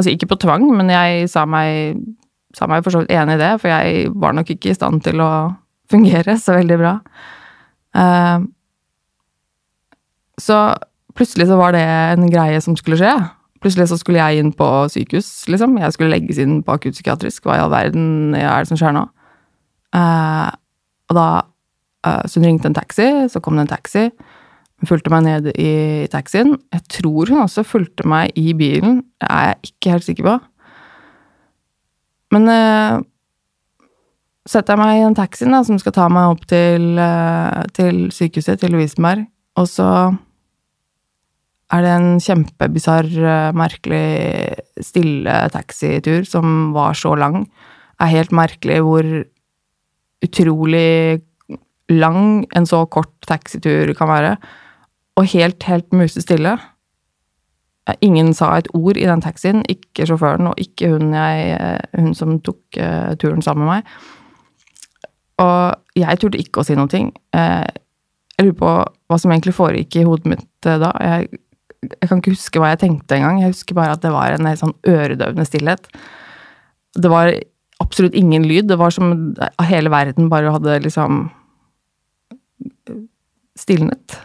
Altså 0.00 0.10
ikke 0.10 0.30
på 0.30 0.38
tvang, 0.40 0.64
men 0.72 0.88
jeg 0.90 1.26
sa 1.28 1.44
meg, 1.44 1.98
sa 2.56 2.64
meg 2.66 2.80
for 2.82 2.94
så 2.94 3.02
vidt 3.02 3.12
enig 3.12 3.36
i 3.36 3.40
det, 3.42 3.50
for 3.60 3.68
jeg 3.68 4.08
var 4.16 4.32
nok 4.32 4.48
ikke 4.54 4.72
i 4.72 4.76
stand 4.76 5.02
til 5.04 5.20
å 5.20 5.28
fungere 5.92 6.38
så 6.40 6.56
veldig 6.56 6.78
bra. 6.80 6.94
Uh, 7.92 8.48
så 10.40 10.58
plutselig 11.12 11.50
så 11.50 11.60
var 11.60 11.76
det 11.76 11.84
en 11.84 12.24
greie 12.32 12.60
som 12.64 12.76
skulle 12.80 12.96
skje. 12.98 13.12
Plutselig 13.62 13.90
så 13.92 14.00
skulle 14.00 14.24
jeg 14.24 14.40
inn 14.40 14.54
på 14.56 14.68
sykehus, 14.90 15.28
liksom. 15.52 15.76
Jeg 15.78 15.94
skulle 15.94 16.16
legges 16.16 16.40
inn 16.40 16.62
på 16.64 16.78
akuttpsykiatrisk. 16.80 17.44
Hva 17.44 17.60
i 17.60 17.62
all 17.62 17.70
verden 17.70 18.34
er 18.34 18.64
det 18.64 18.72
som 18.72 18.80
skjer 18.80 18.96
nå? 18.96 19.04
Uh, 19.92 20.48
og 21.10 21.18
da 21.18 21.26
uh, 22.06 22.22
Så 22.26 22.40
hun 22.40 22.48
ringte 22.48 22.70
en 22.70 22.76
taxi, 22.76 23.08
så 23.28 23.42
kom 23.44 23.58
det 23.58 23.66
en 23.66 23.74
taxi. 23.74 24.08
Hun 24.80 24.88
fulgte 24.88 25.12
meg 25.12 25.26
ned 25.26 25.52
i, 25.52 26.08
taxien. 26.10 26.56
Jeg 26.72 26.86
tror 26.96 27.30
hun 27.30 27.44
også 27.44 27.62
fulgte 27.66 28.08
meg 28.08 28.32
i 28.38 28.54
bilen, 28.56 29.02
det 29.20 29.28
er 29.30 29.52
jeg 29.52 29.70
ikke 29.70 29.94
helt 29.94 30.08
sikker 30.08 30.28
på. 30.30 30.36
Men 32.32 32.48
uh, 32.48 33.04
setter 34.48 34.74
jeg 34.74 34.80
meg 34.80 34.96
i 34.98 35.04
den 35.04 35.18
taxien 35.18 35.54
da, 35.54 35.62
som 35.66 35.78
skal 35.78 35.94
ta 35.94 36.08
meg 36.10 36.32
opp 36.32 36.48
til, 36.50 36.98
til 37.76 37.98
sykehuset, 38.10 38.58
til 38.58 38.72
Lovisenberg, 38.74 39.28
og 39.60 39.68
så 39.70 39.88
er 41.72 41.84
det 41.84 41.92
en 41.92 42.18
kjempebisarr, 42.20 43.12
merkelig, 43.56 44.02
stille 44.84 45.36
taxitur 45.54 46.26
som 46.28 46.72
var 46.74 46.98
så 46.98 47.14
lang. 47.16 47.44
Det 47.46 48.08
er 48.08 48.16
helt 48.16 48.34
merkelig 48.34 48.80
hvor 48.84 49.06
utrolig 50.22 51.22
lang 51.92 52.46
en 52.56 52.66
så 52.66 52.84
kort 52.86 53.12
taxitur 53.28 53.92
kan 53.98 54.10
være. 54.10 54.36
Og 55.20 55.28
helt, 55.34 55.62
helt 55.68 55.92
musestille. 55.92 56.56
Ingen 58.00 58.30
sa 58.34 58.54
et 58.56 58.70
ord 58.78 58.96
i 58.96 59.06
den 59.08 59.22
taxien, 59.24 59.64
ikke 59.68 60.06
sjåføren 60.06 60.52
og 60.52 60.58
ikke 60.62 60.92
hun, 60.94 61.10
jeg, 61.16 61.78
hun 61.98 62.12
som 62.14 62.36
tok 62.46 62.78
uh, 62.78 63.12
turen 63.18 63.42
sammen 63.42 63.66
med 63.66 63.80
meg. 63.80 63.94
Og 65.42 65.98
jeg 65.98 66.20
turte 66.22 66.40
ikke 66.40 66.62
å 66.62 66.66
si 66.66 66.76
noe. 66.78 67.02
Uh, 67.34 67.66
jeg 68.38 68.46
lurer 68.46 68.58
på 68.60 68.74
hva 69.10 69.18
som 69.18 69.34
egentlig 69.34 69.56
foregikk 69.56 69.98
i 69.98 70.06
hodet 70.06 70.30
mitt 70.30 70.68
uh, 70.70 70.78
da. 70.80 70.92
Jeg, 71.02 71.42
jeg, 71.90 72.06
kan 72.06 72.22
ikke 72.22 72.36
huske 72.36 72.62
hva 72.62 72.70
jeg 72.72 72.84
tenkte 72.84 73.18
engang. 73.18 73.42
Jeg 73.42 73.56
husker 73.56 73.76
bare 73.76 73.98
at 73.98 74.06
det 74.06 74.14
var 74.14 74.36
en 74.36 74.48
helt 74.48 74.62
sånn 74.62 74.76
øredøvende 74.86 75.48
stillhet. 75.48 75.90
Det 76.94 77.10
var 77.10 77.34
absolutt 77.82 78.16
ingen 78.18 78.46
lyd. 78.48 78.70
Det 78.70 78.78
var 78.80 78.94
som 78.94 79.34
hele 79.66 79.92
verden 79.92 80.30
bare 80.32 80.54
hadde 80.54 80.80
liksom 80.86 81.26
stilnet. 83.58 84.16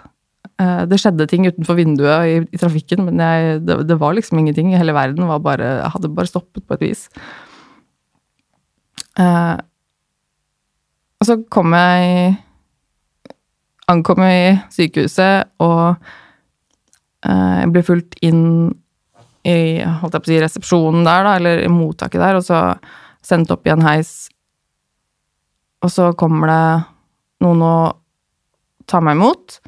Eh, 0.58 0.84
det 0.90 0.98
skjedde 1.02 1.28
ting 1.30 1.46
utenfor 1.46 1.78
vinduet 1.78 2.30
i, 2.32 2.38
i 2.50 2.60
trafikken, 2.60 3.04
men 3.06 3.22
jeg, 3.22 3.62
det, 3.68 3.78
det, 3.90 4.00
var 4.02 4.16
liksom 4.18 4.40
ingenting. 4.42 4.74
Hele 4.78 4.96
verden 4.98 5.30
bare, 5.44 5.70
hadde 5.94 6.14
bare 6.14 6.30
stoppet 6.30 6.66
på 6.66 6.78
et 6.78 6.88
vis. 6.88 7.08
Uh, 9.18 9.58
og 11.18 11.26
så 11.26 11.40
kom 11.50 11.74
jeg 11.74 12.36
Ankom 13.90 14.20
i 14.22 14.52
sykehuset, 14.76 15.48
og 15.64 15.96
uh, 17.26 17.56
jeg 17.64 17.72
ble 17.72 17.84
fulgt 17.88 18.18
inn 18.26 18.44
i 19.48 19.80
holdt 19.80 20.18
jeg 20.18 20.22
på 20.22 20.28
å 20.28 20.32
si, 20.34 20.40
resepsjonen 20.44 21.08
der, 21.08 21.24
da, 21.24 21.36
eller 21.40 21.64
i 21.64 21.72
mottaket 21.72 22.20
der, 22.20 22.38
og 22.38 22.44
så 22.46 22.60
sendt 23.27 23.51
opp 23.53 23.67
i 23.67 23.74
en 23.74 23.84
heis, 23.86 24.29
og 25.84 25.93
så 25.93 26.12
kommer 26.17 26.50
det 26.51 26.63
noen 27.46 27.62
og 27.65 28.88
tar 28.89 29.03
meg 29.05 29.17
imot, 29.17 29.60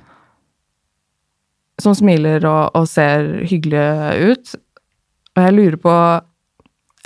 som 1.79 1.95
smiler 1.95 2.43
og, 2.47 2.75
og 2.75 2.87
ser 2.89 3.27
hyggelige 3.47 4.33
ut. 4.33 4.55
Og 5.35 5.45
jeg 5.45 5.55
lurer 5.55 5.79
på 5.79 5.95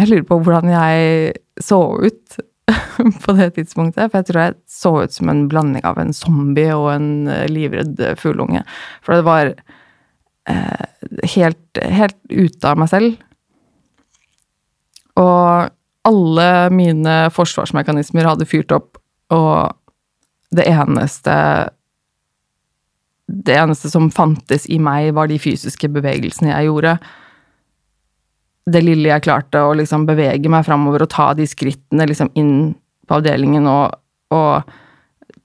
Jeg 0.01 0.09
lurer 0.09 0.25
på 0.25 0.39
hvordan 0.41 0.71
jeg 0.71 1.33
så 1.61 1.77
ut 2.01 2.37
på 3.25 3.35
det 3.37 3.51
tidspunktet. 3.57 4.09
For 4.09 4.19
jeg 4.19 4.29
tror 4.29 4.41
jeg 4.41 4.55
så 4.71 4.93
ut 5.03 5.13
som 5.13 5.29
en 5.29 5.45
blanding 5.51 5.85
av 5.85 5.99
en 6.01 6.13
zombie 6.17 6.73
og 6.73 6.89
en 6.95 7.29
eh, 7.29 7.45
livredd 7.51 8.01
fugleunge. 8.17 8.63
For 9.05 9.19
det 9.19 9.27
var 9.27 9.51
eh, 10.49 10.87
helt, 11.35 11.83
helt 11.99 12.17
ute 12.31 12.71
av 12.71 12.81
meg 12.81 12.89
selv. 12.89 13.21
Og 15.21 15.69
alle 16.07 16.47
mine 16.75 17.15
forsvarsmekanismer 17.33 18.27
hadde 18.27 18.47
fyrt 18.49 18.73
opp, 18.75 18.99
og 19.33 19.73
det 20.53 20.67
eneste 20.69 21.35
Det 23.33 23.55
eneste 23.55 23.89
som 23.89 24.09
fantes 24.11 24.65
i 24.69 24.77
meg, 24.83 25.13
var 25.15 25.29
de 25.31 25.39
fysiske 25.41 25.87
bevegelsene 25.89 26.51
jeg 26.51 26.67
gjorde. 26.67 26.97
Det 28.67 28.81
lille 28.83 29.09
jeg 29.09 29.23
klarte 29.23 29.61
å 29.63 29.71
liksom 29.79 30.03
bevege 30.05 30.51
meg 30.51 30.65
framover 30.67 31.05
og 31.05 31.09
ta 31.09 31.29
de 31.33 31.47
skrittene 31.47 32.05
liksom 32.05 32.29
inn 32.37 32.75
på 33.07 33.17
avdelingen 33.17 33.65
og, 33.71 33.95
og 34.35 34.67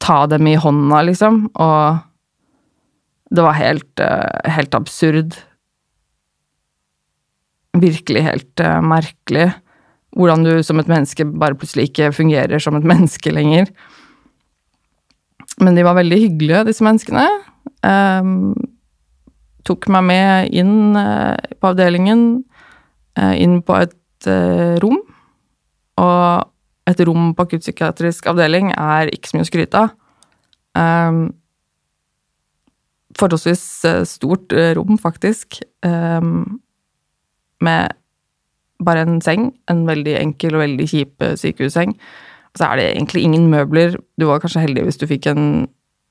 ta 0.03 0.19
dem 0.27 0.51
i 0.51 0.57
hånda, 0.59 1.05
liksom. 1.07 1.41
Og 1.55 2.03
det 3.31 3.47
var 3.47 3.57
helt, 3.59 4.01
eh, 4.01 4.51
helt 4.51 4.75
absurd. 4.75 5.39
Virkelig 7.79 8.27
helt 8.27 8.61
uh, 8.61 8.81
merkelig. 8.83 9.53
Hvordan 10.17 10.45
du 10.47 10.53
som 10.65 10.81
et 10.81 10.89
menneske 10.89 11.27
bare 11.29 11.57
plutselig 11.59 11.91
ikke 11.91 12.13
fungerer 12.17 12.63
som 12.63 12.79
et 12.79 12.87
menneske 12.93 13.33
lenger. 13.33 13.71
Men 15.63 15.77
de 15.77 15.85
var 15.87 15.99
veldig 15.99 16.19
hyggelige, 16.23 16.67
disse 16.69 16.85
menneskene. 16.87 17.27
Um, 17.83 18.55
tok 19.67 19.89
meg 19.93 20.07
med 20.09 20.55
inn 20.57 20.97
uh, 20.97 21.35
på 21.59 21.73
avdelingen, 21.73 22.45
uh, 23.19 23.35
inn 23.35 23.59
på 23.67 23.77
et 23.83 24.29
uh, 24.31 24.79
rom. 24.85 25.01
Og 25.99 26.89
et 26.89 27.03
rom 27.05 27.33
på 27.37 27.49
akuttpsykiatrisk 27.49 28.31
avdeling 28.31 28.71
er 28.73 29.11
ikke 29.13 29.31
så 29.33 29.37
mye 29.37 29.47
å 29.47 29.51
skryte 29.51 29.83
av. 29.83 29.93
Um, 30.79 31.21
forholdsvis 33.19 33.65
stort 34.07 34.55
rom, 34.79 34.95
faktisk. 35.01 35.59
Um, 35.83 36.61
med 37.65 37.98
bare 38.85 39.05
en 39.07 39.21
seng. 39.25 39.53
En 39.71 39.85
veldig 39.89 40.17
enkel 40.21 40.57
og 40.57 40.65
veldig 40.65 40.89
kjip 40.91 41.25
eh, 41.25 41.37
sykehusseng. 41.39 41.95
Så 42.59 42.67
er 42.67 42.81
det 42.81 42.89
egentlig 42.93 43.25
ingen 43.27 43.49
møbler. 43.53 43.99
Du 44.19 44.27
var 44.29 44.41
kanskje 44.43 44.65
heldig 44.65 44.87
hvis 44.89 45.01
du 45.01 45.07
fikk 45.11 45.29
en, 45.31 45.69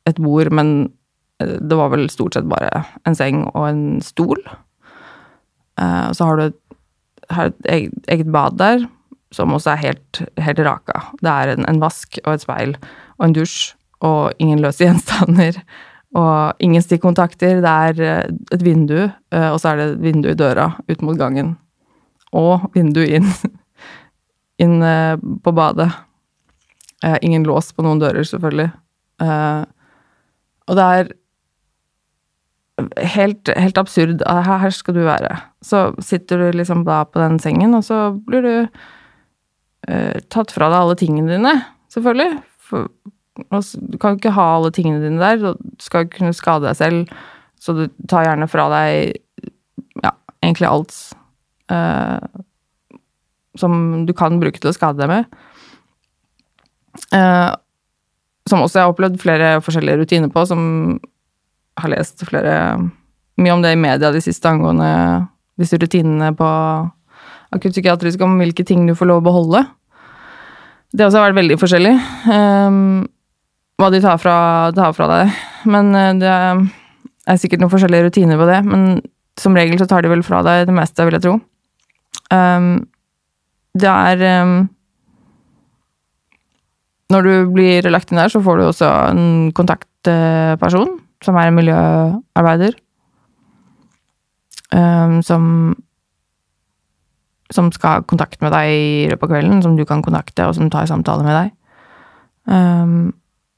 et 0.09 0.21
bord, 0.21 0.51
men 0.51 0.93
Det 1.37 1.77
var 1.77 1.91
vel 1.93 2.07
stort 2.09 2.33
sett 2.33 2.47
bare 2.49 2.79
en 3.05 3.13
seng 3.13 3.43
og 3.51 3.67
en 3.67 3.81
stol. 4.01 4.39
Eh, 5.77 6.05
og 6.09 6.15
så 6.17 6.25
har 6.25 6.39
du 6.39 6.43
et, 6.47 6.55
har 7.29 7.51
et 7.51 7.67
eget, 7.69 7.99
eget 8.09 8.31
bad 8.33 8.57
der, 8.57 8.87
som 9.31 9.53
også 9.53 9.75
er 9.75 9.83
helt, 9.83 10.21
helt 10.41 10.61
raka. 10.65 11.03
Det 11.21 11.29
er 11.29 11.51
en, 11.53 11.67
en, 11.69 11.81
vask 11.83 12.17
og 12.23 12.33
et 12.33 12.41
speil 12.41 12.73
og 13.19 13.27
en 13.27 13.35
dusj 13.37 13.75
og 14.07 14.33
ingen 14.39 14.63
løse 14.63 14.85
gjenstander. 14.85 15.61
Og 16.17 16.63
ingen 16.63 16.81
stikkontakter. 16.81 17.59
Det 17.61 17.69
er 17.69 17.97
eh, 18.01 18.29
et 18.55 18.61
vindu, 18.63 18.95
eh, 19.05 19.49
og 19.51 19.59
så 19.59 19.73
er 19.73 19.77
det 19.77 19.87
et 19.89 20.03
vindu 20.05 20.29
i 20.31 20.37
døra 20.39 20.69
ut 20.87 21.01
mot 21.03 21.17
gangen. 21.19 21.51
Og 22.35 22.67
vindu 22.75 23.03
inn, 23.05 23.29
inn 24.63 24.81
på 25.43 25.53
badet. 25.55 25.91
Ingen 27.21 27.45
lås 27.47 27.71
på 27.71 27.85
noen 27.85 28.01
dører, 28.01 28.25
selvfølgelig. 28.27 28.71
Og 30.67 30.75
det 30.75 30.87
er 30.97 31.11
helt, 33.15 33.49
helt 33.57 33.77
absurd. 33.77 34.21
Her, 34.27 34.59
her, 34.61 34.73
skal 34.73 34.97
du 34.97 35.03
være. 35.07 35.31
Så 35.65 35.89
sitter 36.03 36.41
du 36.41 36.57
liksom 36.57 36.85
da 36.87 37.03
på 37.09 37.21
den 37.21 37.39
sengen, 37.41 37.75
og 37.77 37.85
så 37.87 38.11
blir 38.27 38.45
du 38.45 38.53
eh, 39.87 40.19
tatt 40.33 40.53
fra 40.53 40.69
deg 40.71 40.79
alle 40.79 40.97
tingene 40.99 41.37
dine, 41.37 41.55
selvfølgelig. 41.93 42.41
For, 42.67 42.89
du 43.37 43.97
kan 44.01 44.13
jo 44.13 44.19
ikke 44.19 44.35
ha 44.37 44.49
alle 44.57 44.73
tingene 44.75 45.01
dine 45.03 45.21
der, 45.21 45.41
du 45.41 45.81
skal 45.83 46.05
jo 46.05 46.13
kunne 46.17 46.35
skade 46.37 46.67
deg 46.67 46.77
selv, 46.77 47.17
så 47.61 47.73
du 47.73 47.87
tar 48.09 48.27
gjerne 48.27 48.49
fra 48.49 48.67
deg 48.73 49.17
ja, 50.03 50.13
egentlig 50.43 50.69
alt 50.69 50.95
eh, 51.71 52.41
som 53.57 54.05
du 54.05 54.13
kan 54.17 54.39
bruke 54.41 54.61
til 54.61 54.71
å 54.71 54.75
skade 54.75 55.01
deg 55.01 55.11
med. 55.11 55.39
Eh, 57.13 57.53
som 58.47 58.63
også 58.63 58.79
jeg 58.79 58.87
har 58.87 58.93
opplevd 58.93 59.19
flere 59.21 59.49
forskjellige 59.63 60.01
rutiner 60.01 60.31
på, 60.31 60.45
som 60.47 60.61
har 61.77 61.93
lest 61.93 62.23
flere 62.25 62.53
mye 63.37 63.53
om 63.53 63.63
det 63.63 63.75
i 63.75 63.79
media 63.79 64.11
de 64.13 64.21
siste 64.23 64.49
angående 64.49 64.89
disse 65.59 65.77
rutinene 65.77 66.31
på 66.37 66.47
akuttpsykiatrisk 67.55 68.21
om 68.25 68.37
hvilke 68.41 68.65
ting 68.67 68.87
du 68.87 68.95
får 68.97 69.11
lov 69.11 69.21
å 69.21 69.27
beholde. 69.29 69.63
Det 70.93 71.05
også 71.05 71.19
har 71.19 71.29
vært 71.29 71.41
veldig 71.41 71.59
forskjellig. 71.59 71.93
Um, 72.29 73.05
hva 73.77 73.91
de 73.93 74.01
tar 74.03 74.17
fra, 74.21 74.37
tar 74.75 74.95
fra, 74.97 75.07
deg. 75.11 75.37
Men 75.69 75.91
uh, 75.93 76.11
det 76.17 76.31
er 76.31 77.39
sikkert 77.41 77.63
noen 77.63 77.73
forskjellige 77.73 78.07
rutiner 78.07 78.39
på 78.39 78.47
det. 78.49 78.61
Men 78.67 78.87
som 79.39 79.57
regel 79.57 79.79
så 79.79 79.87
tar 79.89 80.05
de 80.05 80.11
vel 80.11 80.25
fra 80.25 80.41
deg 80.45 80.65
det 80.69 80.75
meste, 80.75 81.05
vil 81.05 81.17
jeg 81.19 81.25
tro. 81.27 81.35
Um, 82.33 82.87
det 83.77 83.87
er 83.87 84.41
um, 84.43 84.69
Når 87.13 87.23
du 87.23 87.33
blir 87.53 87.87
lagt 87.87 88.11
inn 88.11 88.19
der, 88.19 88.31
så 88.31 88.41
får 88.43 88.57
du 88.57 88.65
også 88.67 88.89
en 89.13 89.51
kontaktperson 89.55 90.97
som 91.23 91.37
er 91.39 91.49
en 91.49 91.55
miljøarbeider. 91.57 92.75
Um, 94.75 95.21
som 95.23 95.75
som 97.47 97.69
skal 97.71 97.89
ha 97.89 98.03
kontakt 98.03 98.41
med 98.43 98.51
deg 98.51 98.69
i 98.73 99.07
løpet 99.07 99.23
av 99.23 99.29
kvelden, 99.31 99.61
som 99.63 99.77
du 99.77 99.85
kan 99.87 100.01
kontakte, 100.03 100.43
og 100.49 100.55
som 100.57 100.67
tar 100.71 100.89
samtale 100.89 101.23
med 101.23 101.37
deg. 101.37 101.53
Um, 102.51 103.13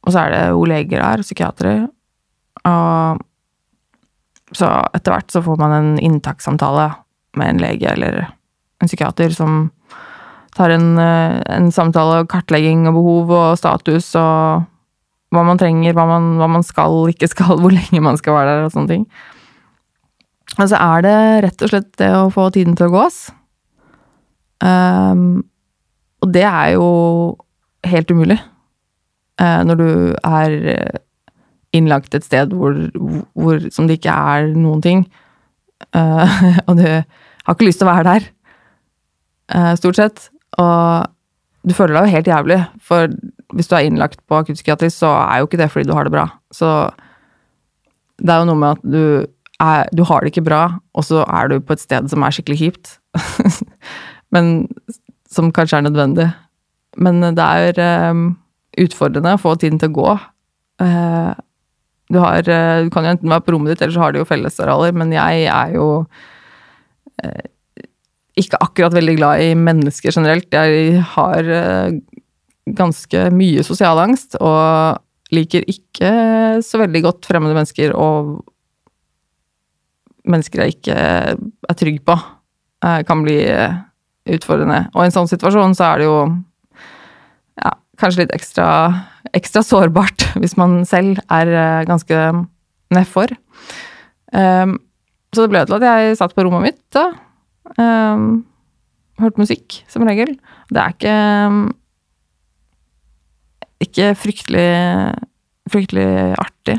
og 0.05 0.13
så 0.13 0.23
er 0.23 0.35
det 0.35 0.43
jo 0.53 0.67
leger 0.69 1.01
her, 1.03 1.23
psykiatere. 1.25 1.87
Og 2.69 3.25
så 4.57 4.69
etter 4.97 5.13
hvert 5.13 5.33
så 5.33 5.41
får 5.45 5.59
man 5.61 5.75
en 5.75 5.91
inntakssamtale 6.01 6.89
med 7.37 7.53
en 7.53 7.61
lege 7.61 7.89
eller 7.91 8.21
en 8.79 8.89
psykiater 8.89 9.33
som 9.35 9.69
tar 10.55 10.73
en, 10.73 10.97
eh, 10.97 11.39
en 11.55 11.71
samtale 11.71 12.23
og 12.23 12.29
kartlegging 12.31 12.87
og 12.89 12.97
behov 12.97 13.33
og 13.35 13.57
status 13.59 14.11
og 14.19 14.65
hva 15.29 15.43
man 15.45 15.59
trenger, 15.61 15.93
hva 15.93 16.07
man, 16.09 16.31
hva 16.41 16.47
man, 16.49 16.65
skal, 16.65 17.03
ikke 17.13 17.29
skal, 17.31 17.59
hvor 17.61 17.73
lenge 17.75 18.03
man 18.03 18.17
skal 18.19 18.37
være 18.37 18.55
der 18.55 18.69
og 18.69 18.73
sånne 18.75 18.93
ting. 18.95 19.05
Og 20.57 20.65
så 20.71 20.79
er 20.79 21.05
det 21.05 21.17
rett 21.45 21.61
og 21.63 21.71
slett 21.71 21.91
det 22.01 22.09
å 22.17 22.31
få 22.33 22.49
tiden 22.55 22.75
til 22.75 22.89
å 22.89 22.93
gå, 22.95 23.03
ass. 23.05 23.19
Um, 24.59 25.45
og 26.19 26.33
det 26.35 26.43
er 26.43 26.73
jo 26.73 26.87
helt 27.87 28.09
umulig 28.11 28.35
uh, 29.39 29.61
når 29.63 29.77
du 29.79 29.91
er 30.27 30.55
innlagt 31.71 32.17
et 32.17 32.25
sted 32.27 32.51
hvor, 32.51 32.75
hvor, 33.39 33.61
som 33.71 33.87
det 33.87 34.01
ikke 34.01 34.17
er 34.33 34.49
noen 34.57 34.83
ting. 34.83 35.05
Uh, 35.95 36.27
og 36.67 36.81
du 36.81 36.83
har 36.89 37.55
ikke 37.55 37.69
lyst 37.69 37.79
til 37.79 37.87
å 37.87 37.93
være 37.93 38.07
der, 38.09 38.27
stort 39.79 39.97
sett. 39.97 40.27
Og 40.61 41.07
du 41.67 41.75
føler 41.75 41.95
deg 41.95 42.07
jo 42.07 42.15
helt 42.17 42.29
jævlig, 42.29 42.59
for 42.85 43.11
hvis 43.55 43.69
du 43.69 43.75
er 43.75 43.87
innlagt 43.87 44.21
på 44.29 44.39
akuttpsykiatrisk, 44.39 45.01
så 45.01 45.11
er 45.25 45.41
jo 45.41 45.49
ikke 45.49 45.59
det 45.59 45.69
fordi 45.73 45.89
du 45.89 45.95
har 45.97 46.07
det 46.07 46.13
bra. 46.13 46.27
Så 46.55 46.69
det 48.19 48.33
er 48.33 48.41
jo 48.41 48.49
noe 48.49 48.59
med 48.59 48.77
at 48.77 48.85
du, 48.85 49.03
er, 49.63 49.89
du 49.95 50.03
har 50.07 50.23
det 50.23 50.33
ikke 50.33 50.45
bra, 50.47 50.63
og 50.93 51.05
så 51.07 51.23
er 51.25 51.51
du 51.51 51.59
på 51.59 51.75
et 51.75 51.83
sted 51.83 52.09
som 52.11 52.23
er 52.23 52.35
skikkelig 52.35 52.59
kjipt. 52.61 52.95
Men 54.33 54.67
som 55.29 55.51
kanskje 55.55 55.79
er 55.79 55.87
nødvendig. 55.87 56.29
Men 56.97 57.21
det 57.37 57.45
er 57.45 58.11
um, 58.11 58.31
utfordrende 58.79 59.35
å 59.35 59.41
få 59.41 59.55
tiden 59.59 59.79
til 59.81 59.91
å 59.91 59.97
gå. 59.99 60.17
Uh, 60.81 61.33
du, 62.09 62.19
har, 62.23 62.41
du 62.45 62.89
kan 62.93 63.05
jo 63.05 63.13
enten 63.13 63.31
være 63.31 63.45
på 63.45 63.55
rommet 63.55 63.73
ditt, 63.73 63.83
eller 63.83 63.95
så 63.97 64.05
har 64.05 64.13
du 64.13 64.21
jo 64.21 64.29
fellesarealer, 64.29 64.95
men 64.97 65.13
jeg 65.13 65.47
er 65.51 65.75
jo 65.75 65.89
ikke 68.37 68.59
akkurat 68.61 68.93
veldig 68.93 69.15
glad 69.17 69.41
i 69.43 69.53
mennesker 69.57 70.13
generelt. 70.13 70.47
Jeg 70.53 71.01
har 71.15 71.49
ganske 72.77 73.23
mye 73.33 73.63
sosial 73.65 73.99
angst, 74.01 74.37
og 74.39 74.99
liker 75.33 75.65
ikke 75.69 76.11
så 76.65 76.81
veldig 76.81 77.01
godt 77.05 77.27
fremmede 77.29 77.57
mennesker 77.57 77.93
og 77.97 78.39
mennesker 80.29 80.63
jeg 80.63 80.77
ikke 80.77 80.95
er 80.95 81.77
trygg 81.77 82.01
på, 82.05 82.15
eh, 82.85 83.01
kan 83.07 83.23
bli 83.25 83.39
utfordrende. 84.29 84.89
Og 84.93 85.03
i 85.03 85.09
en 85.09 85.15
sånn 85.15 85.29
situasjon 85.29 85.75
så 85.77 85.93
er 85.93 86.01
det 86.01 86.09
jo 86.09 86.17
ja, 87.63 87.71
kanskje 88.01 88.25
litt 88.25 88.35
ekstra, 88.35 88.67
ekstra 89.37 89.63
sårbart 89.65 90.27
hvis 90.41 90.57
man 90.59 90.83
selv 90.89 91.21
er 91.29 91.53
eh, 91.53 91.87
ganske 91.89 92.19
nedfor. 92.93 93.33
Um, 94.33 94.77
så 95.33 95.45
det 95.45 95.51
ble 95.53 95.61
til 95.65 95.77
at 95.77 95.85
jeg 95.85 96.17
satt 96.17 96.33
på 96.37 96.45
rommet 96.45 96.67
mitt 96.67 96.81
da. 96.93 97.07
Um, 97.77 98.45
hørt 99.19 99.37
musikk, 99.37 99.83
som 99.91 100.07
regel. 100.07 100.33
Det 100.71 100.81
er 100.81 100.95
ikke 100.95 101.15
ikke 103.83 104.13
fryktelig, 104.19 104.69
fryktelig 105.71 106.07
artig. 106.39 106.77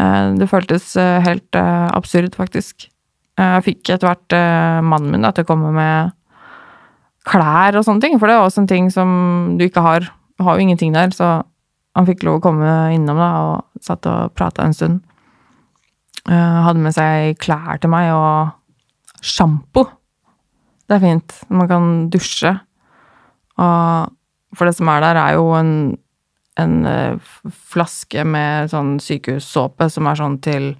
Eh, 0.00 0.26
det 0.40 0.50
føltes 0.50 0.94
eh, 1.00 1.20
helt 1.24 1.58
eh, 1.58 1.86
absurd, 1.92 2.34
faktisk. 2.36 2.88
Jeg 3.34 3.64
fikk 3.66 3.90
etter 3.90 4.06
hvert 4.06 4.34
mannen 4.86 5.10
min 5.10 5.24
da, 5.26 5.32
til 5.34 5.42
å 5.42 5.48
komme 5.48 5.72
med 5.74 6.12
klær 7.26 7.74
og 7.74 7.82
sånne 7.82 8.04
ting, 8.04 8.12
for 8.20 8.30
det 8.30 8.36
er 8.36 8.44
også 8.44 8.62
en 8.62 8.68
ting 8.70 8.92
som 8.94 9.08
du 9.58 9.64
ikke 9.66 9.82
har. 9.82 10.06
Du 10.38 10.44
har 10.46 10.54
jo 10.54 10.62
ingenting 10.62 10.92
der, 10.94 11.10
så 11.10 11.40
han 11.98 12.06
fikk 12.06 12.22
lov 12.22 12.38
å 12.38 12.44
komme 12.44 12.68
innom 12.94 13.18
da, 13.18 13.30
og 13.42 13.82
satt 13.82 14.06
og 14.06 14.36
prata 14.38 14.62
en 14.62 14.76
stund. 14.76 15.00
Hadde 16.30 16.78
med 16.78 16.94
seg 16.94 17.34
klær 17.42 17.82
til 17.82 17.90
meg 17.90 18.12
og 18.14 18.54
sjampo. 19.24 19.86
Det 20.84 20.98
er 20.98 21.04
fint. 21.04 21.36
Man 21.48 21.70
kan 21.70 21.92
dusje. 22.12 22.52
Og 23.60 24.56
for 24.58 24.68
det 24.68 24.76
som 24.76 24.90
er 24.92 25.04
der, 25.04 25.18
er 25.18 25.38
jo 25.38 25.48
en, 25.56 25.72
en 26.60 26.74
uh, 26.86 27.48
flaske 27.72 28.24
med 28.28 28.70
sånn 28.72 28.98
sykehussåpe 29.02 29.88
som 29.90 30.10
er 30.10 30.20
sånn 30.20 30.38
til 30.44 30.74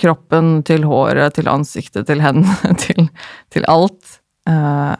kroppen, 0.00 0.62
til 0.66 0.86
håret, 0.88 1.36
til 1.36 1.50
ansiktet, 1.52 2.08
til 2.08 2.22
hendene, 2.24 2.74
til, 2.84 3.10
til 3.52 3.68
alt. 3.70 4.16
Uh, 4.48 4.96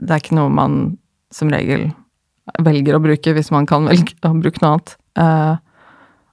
det 0.00 0.16
er 0.16 0.22
ikke 0.22 0.38
noe 0.38 0.52
man 0.52 0.80
som 1.34 1.52
regel 1.52 1.90
velger 2.64 2.96
å 2.96 3.02
bruke 3.04 3.34
hvis 3.36 3.52
man 3.54 3.68
kan 3.70 3.86
velge 3.86 4.16
å 4.26 4.34
bruke 4.34 4.62
noe 4.64 4.74
annet. 4.74 4.96
Uh, 5.20 5.54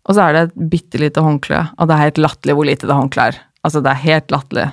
og 0.07 0.15
så 0.15 0.23
er 0.23 0.33
det 0.33 0.41
et 0.47 0.59
bitte 0.71 0.99
lite 1.01 1.21
håndkle, 1.23 1.65
og 1.75 1.89
det 1.89 1.95
er 1.95 2.05
helt 2.07 2.21
latterlig 2.23 2.55
hvor 2.57 2.67
lite 2.67 2.87
det 2.87 2.95
håndkleet 2.95 3.35
er. 3.35 3.41
Altså, 3.67 3.81
det 3.83 3.91
er 3.91 4.05
helt 4.05 4.31
latterlig. 4.31 4.69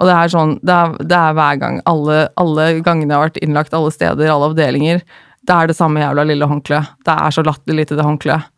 Og 0.00 0.08
det 0.08 0.14
er 0.14 0.32
sånn, 0.32 0.54
det 0.64 0.72
er, 0.72 0.94
det 1.04 1.18
er 1.18 1.36
hver 1.36 1.58
gang, 1.60 1.82
alle, 1.90 2.24
alle 2.40 2.68
gangene 2.84 3.12
jeg 3.12 3.18
har 3.18 3.28
vært 3.28 3.42
innlagt, 3.44 3.76
alle 3.76 3.92
steder, 3.94 4.30
alle 4.32 4.48
avdelinger, 4.50 5.02
det 5.42 5.54
er 5.54 5.68
det 5.68 5.76
samme 5.76 6.02
jævla 6.02 6.24
lille 6.26 6.46
håndkleet. 6.46 6.96
Det 7.02 7.14
er 7.14 7.34
så 7.34 7.42
latterlig 7.44 7.82
lite, 7.82 7.98
det 7.98 8.06
håndkleet. 8.06 8.50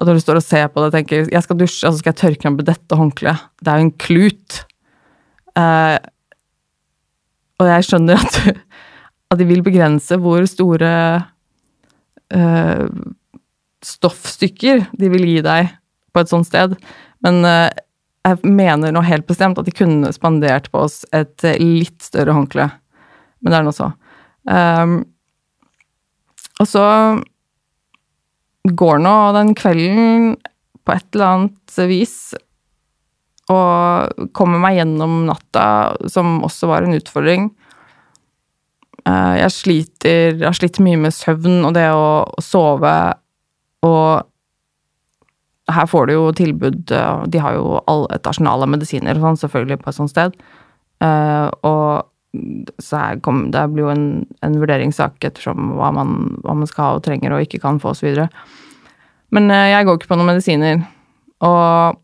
At 0.00 0.08
når 0.08 0.16
du 0.16 0.22
står 0.24 0.40
og 0.40 0.44
ser 0.46 0.70
på 0.72 0.80
det 0.80 0.88
og 0.88 0.94
tenker 0.96 1.26
jeg 1.28 1.44
skal 1.44 1.58
dusje, 1.60 1.84
og 1.84 1.92
så 1.92 2.00
skal 2.00 2.14
jeg 2.14 2.20
tørke 2.22 2.48
meg 2.48 2.62
med 2.62 2.68
dette 2.70 2.98
håndkleet. 2.98 3.42
Det 3.60 3.68
er 3.68 3.80
jo 3.80 3.86
en 3.86 3.98
klut. 4.00 4.58
Eh, 5.60 5.96
og 7.60 7.68
jeg 7.68 7.86
skjønner 7.88 8.22
at, 8.24 8.38
at, 9.30 9.36
de 9.38 9.48
vil 9.50 9.64
begrense 9.64 10.16
hvor 10.24 10.48
store 10.48 10.92
eh, 12.32 12.86
stoffstykker 13.84 14.86
de 14.96 15.12
vil 15.12 15.28
gi 15.28 15.38
deg 15.44 15.74
på 16.12 16.24
et 16.24 16.32
sånt 16.32 16.48
sted. 16.48 16.78
Men 17.24 17.44
eh, 17.44 17.68
jeg 18.22 18.38
mener 18.46 18.94
nå 18.94 19.02
helt 19.04 19.26
bestemt 19.26 19.58
at 19.58 19.66
de 19.66 19.74
kunne 19.74 20.12
spandert 20.14 20.70
på 20.70 20.84
oss 20.86 21.02
et 21.14 21.42
litt 21.58 22.04
større 22.04 22.34
håndkle. 22.36 22.68
Men 23.42 23.50
det 23.50 23.58
er 23.58 23.66
nå 23.66 23.74
så. 23.74 23.88
Um, 24.46 24.94
og 26.62 26.68
så 26.70 26.84
går 28.62 29.02
nå 29.02 29.16
den 29.34 29.52
kvelden 29.58 30.36
på 30.86 30.94
et 30.94 31.08
eller 31.14 31.32
annet 31.32 31.78
vis 31.90 32.16
og 33.50 34.30
komme 34.38 34.60
meg 34.62 34.78
gjennom 34.78 35.24
natta, 35.26 35.66
som 36.10 36.38
også 36.46 36.70
var 36.70 36.86
en 36.86 36.94
utfordring. 36.94 37.50
Uh, 39.02 39.34
jeg 39.40 39.50
sliter 39.50 40.36
Jeg 40.36 40.46
har 40.46 40.54
slitt 40.54 40.78
mye 40.78 41.00
med 41.00 41.14
søvn 41.14 41.64
og 41.66 41.74
det 41.74 41.88
å, 41.90 42.22
å 42.22 42.44
sove, 42.44 42.94
og 43.82 44.28
her 45.74 45.88
får 45.90 46.08
du 46.08 46.14
jo 46.14 46.24
tilbud 46.36 46.92
eh, 46.94 47.24
De 47.32 47.42
har 47.42 47.56
jo 47.56 47.78
all, 47.90 48.06
et 48.14 48.26
arsenal 48.28 48.64
av 48.64 48.70
medisiner 48.72 49.18
og 49.18 49.26
sånn, 49.26 49.40
selvfølgelig, 49.44 49.80
på 49.82 49.90
et 49.90 49.98
sånt 49.98 50.12
sted. 50.12 50.36
Uh, 51.02 51.48
og 51.66 52.76
så 52.80 53.00
her 53.00 53.18
kom, 53.24 53.48
det 53.52 53.64
blir 53.72 53.84
jo 53.84 53.92
en, 53.92 54.04
en 54.46 54.54
vurderingssak 54.60 55.24
ettersom 55.26 55.74
hva 55.76 55.90
man, 55.92 56.38
hva 56.44 56.54
man, 56.56 56.68
skal 56.70 56.86
ha 56.86 57.00
og 57.00 57.02
trenger 57.04 57.34
og 57.34 57.42
ikke 57.44 57.60
kan 57.64 57.80
få, 57.82 57.92
osv. 57.92 58.22
Men 59.34 59.50
uh, 59.52 59.66
jeg 59.72 59.88
går 59.88 59.98
ikke 59.98 60.12
på 60.12 60.20
noen 60.20 60.32
medisiner. 60.34 60.84
Og 61.42 61.98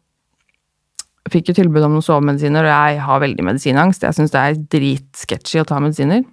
fikk 1.32 1.52
jo 1.52 1.58
tilbud 1.60 1.84
om 1.84 1.96
noen 1.96 2.04
sovemedisiner, 2.04 2.66
og 2.66 2.72
jeg 2.72 3.04
har 3.04 3.22
veldig 3.22 3.46
medisinangst. 3.46 4.04
Jeg 4.04 4.16
syns 4.16 4.34
det 4.34 4.42
er 4.42 4.60
dritsketchy 4.76 5.62
å 5.62 5.66
ta 5.68 5.80
medisiner. 5.84 6.24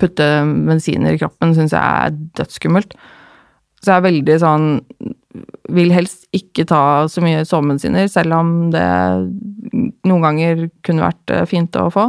Putte 0.00 0.26
medisiner 0.44 1.14
i 1.14 1.20
kroppen 1.20 1.54
syns 1.56 1.74
jeg 1.76 1.82
er 1.82 2.16
dødsskummelt. 2.38 2.96
Så 3.82 3.92
jeg 3.92 4.00
er 4.00 4.06
veldig 4.08 4.36
sånn 4.42 4.68
vil 5.74 5.92
helst 5.94 6.26
ikke 6.36 6.66
ta 6.68 7.06
så 7.10 7.22
mye 7.24 7.44
sovemedisiner, 7.48 8.08
selv 8.10 8.36
om 8.38 8.50
det 8.74 8.86
noen 10.06 10.24
ganger 10.24 10.66
kunne 10.86 11.06
vært 11.06 11.32
eh, 11.34 11.46
fint 11.48 11.78
å 11.80 11.88
få. 11.92 12.08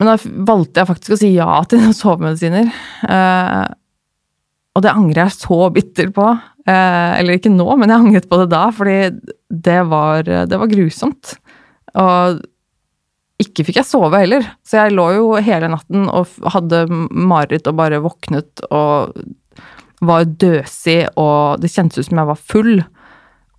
Men 0.00 0.12
da 0.12 0.16
valgte 0.48 0.80
jeg 0.80 0.88
faktisk 0.88 1.16
å 1.16 1.20
si 1.20 1.32
ja 1.34 1.60
til 1.68 1.90
sovemedisiner. 2.00 2.70
Eh, 3.08 3.66
og 4.70 4.86
det 4.86 4.94
angrer 4.94 5.26
jeg 5.26 5.36
så 5.36 5.60
bitter 5.74 6.12
på. 6.14 6.28
Eh, 6.64 7.10
eller 7.18 7.36
ikke 7.36 7.52
nå, 7.52 7.68
men 7.76 7.90
jeg 7.90 8.04
angret 8.04 8.30
på 8.30 8.40
det 8.40 8.48
da, 8.54 8.62
fordi 8.74 9.00
det 9.50 9.82
var, 9.90 10.24
det 10.24 10.62
var 10.62 10.70
grusomt. 10.70 11.34
Og 12.00 12.40
ikke 13.40 13.64
fikk 13.66 13.80
jeg 13.80 13.88
sove 13.88 14.20
heller, 14.20 14.44
så 14.68 14.82
jeg 14.82 14.96
lå 14.96 15.06
jo 15.16 15.28
hele 15.40 15.70
natten 15.72 16.08
og 16.12 16.28
hadde 16.52 16.84
mareritt 17.08 17.68
og 17.70 17.78
bare 17.78 18.02
våknet 18.04 18.60
og 18.68 19.14
var 20.00 20.28
døsig, 20.40 21.04
og 21.20 21.60
det 21.60 21.72
kjentes 21.72 22.00
ut 22.00 22.08
som 22.08 22.22
jeg 22.22 22.30
var 22.30 22.40
full. 22.52 22.78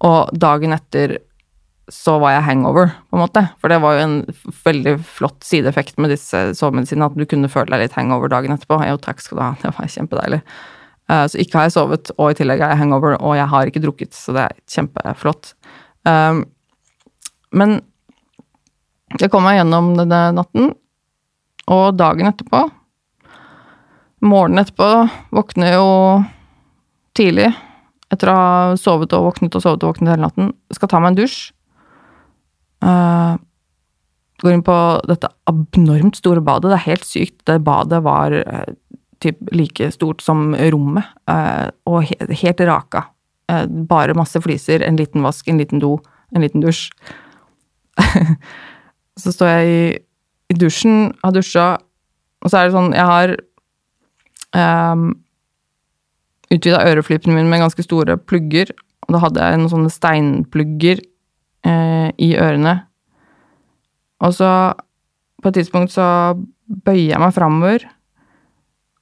Og 0.01 0.31
dagen 0.41 0.73
etter 0.75 1.19
så 1.91 2.15
var 2.21 2.37
jeg 2.37 2.45
hangover, 2.45 2.93
på 3.11 3.17
en 3.17 3.23
måte. 3.25 3.43
For 3.59 3.71
det 3.71 3.81
var 3.83 3.97
jo 3.97 4.03
en 4.05 4.17
veldig 4.63 4.93
flott 5.03 5.43
sideeffekt 5.43 5.99
med 5.99 6.13
disse 6.13 6.43
sovemedisinene, 6.57 7.09
at 7.11 7.17
du 7.19 7.27
kunne 7.27 7.51
føle 7.51 7.73
deg 7.73 7.83
litt 7.83 7.97
hangover 7.97 8.31
dagen 8.31 8.55
etterpå. 8.55 8.79
Jo, 8.87 8.99
takk 9.01 9.21
skal 9.23 9.37
du 9.37 9.43
ha, 9.43 9.51
det 9.59 9.73
var 9.75 9.91
kjempedeilig. 9.91 10.41
Uh, 11.11 11.25
så 11.27 11.41
ikke 11.43 11.59
har 11.59 11.67
jeg 11.67 11.75
sovet, 11.75 12.13
og 12.15 12.31
i 12.31 12.37
tillegg 12.39 12.63
er 12.63 12.73
jeg 12.73 12.83
hangover, 12.85 13.17
og 13.19 13.35
jeg 13.35 13.49
har 13.51 13.67
ikke 13.67 13.83
drukket, 13.83 14.15
så 14.15 14.35
det 14.37 14.45
er 14.47 14.59
kjempeflott. 14.71 15.53
Um, 16.07 16.45
men 17.51 17.81
jeg 19.19 19.27
kom 19.33 19.43
meg 19.43 19.59
gjennom 19.59 19.91
denne 19.99 20.21
natten, 20.37 20.71
og 21.71 21.99
dagen 21.99 22.31
etterpå 22.31 22.63
Morgenen 24.21 24.61
etterpå 24.61 24.87
våkner 25.33 25.75
jo 25.79 25.87
tidlig 27.17 27.49
etter 28.11 28.29
å 28.29 28.35
ha 28.35 28.75
sovet 28.79 29.13
og 29.17 29.29
våknet 29.29 29.55
og 29.57 29.63
sovet 29.63 29.81
og 29.81 29.93
våknet 29.93 30.13
hele 30.13 30.27
natten. 30.27 30.51
Skal 30.75 30.91
ta 30.91 30.99
meg 31.01 31.13
en 31.13 31.19
dusj. 31.21 31.39
Uh, 32.85 33.39
går 34.41 34.55
inn 34.55 34.65
på 34.65 34.77
dette 35.09 35.29
abnormt 35.49 36.19
store 36.19 36.43
badet. 36.43 36.69
Det 36.69 36.77
er 36.77 36.89
helt 36.89 37.07
sykt. 37.07 37.39
Det 37.47 37.57
badet 37.65 38.01
var 38.05 38.35
uh, 38.35 38.67
typ 39.23 39.41
like 39.55 39.89
stort 39.95 40.21
som 40.25 40.51
rommet, 40.73 41.07
uh, 41.29 41.71
og 41.89 42.05
he 42.09 42.17
helt 42.43 42.63
raka. 42.67 43.07
bare 43.89 44.13
masse 44.15 44.39
fliser, 44.39 44.81
en 44.81 44.95
liten 44.95 45.23
vask, 45.23 45.47
en 45.47 45.57
liten 45.57 45.79
do, 45.79 45.97
en 46.35 46.41
liten 46.41 46.61
dusj. 46.63 46.89
så 49.21 49.31
står 49.33 49.47
jeg 49.47 49.71
i, 49.71 49.81
i 50.53 50.55
dusjen, 50.55 51.11
har 51.23 51.33
dusja, 51.35 51.65
og 52.41 52.49
så 52.49 52.57
er 52.57 52.69
det 52.69 52.75
sånn 52.77 52.93
Jeg 52.95 53.05
har 53.09 53.35
um, 54.55 54.59
ehm, 54.59 55.05
utvida 56.51 56.83
øreflippen 56.89 57.35
min 57.35 57.49
med 57.49 57.63
ganske 57.63 57.83
store 57.85 58.17
plugger. 58.17 58.73
Og 59.07 59.15
da 59.15 59.23
hadde 59.23 59.47
jeg 59.47 59.59
noen 59.59 59.71
sånne 59.71 59.91
steinplugger 59.93 61.01
eh, 61.67 62.09
i 62.21 62.33
ørene. 62.39 62.75
Og 64.21 64.35
så, 64.37 64.49
på 65.41 65.49
et 65.49 65.57
tidspunkt, 65.57 65.93
så 65.95 66.35
bøyer 66.85 67.15
jeg 67.15 67.21
meg 67.21 67.33
framover, 67.35 67.87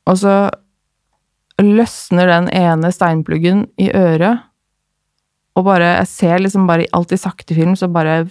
og 0.09 0.17
så 0.17 0.35
løsner 1.59 2.29
den 2.31 2.47
ene 2.55 2.89
steinpluggen 2.95 3.65
i 3.77 3.89
øret, 3.93 4.45
og 5.57 5.65
bare 5.67 5.97
Jeg 5.99 6.07
ser 6.07 6.39
liksom 6.39 6.67
bare 6.67 6.87
alltid 6.93 7.19
sakte 7.19 7.55
film, 7.55 7.75
så 7.75 7.89
bare 7.91 8.29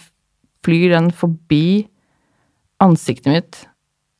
flyr 0.64 0.94
den 0.94 1.10
forbi 1.12 1.88
ansiktet 2.80 3.28
mitt, 3.28 3.68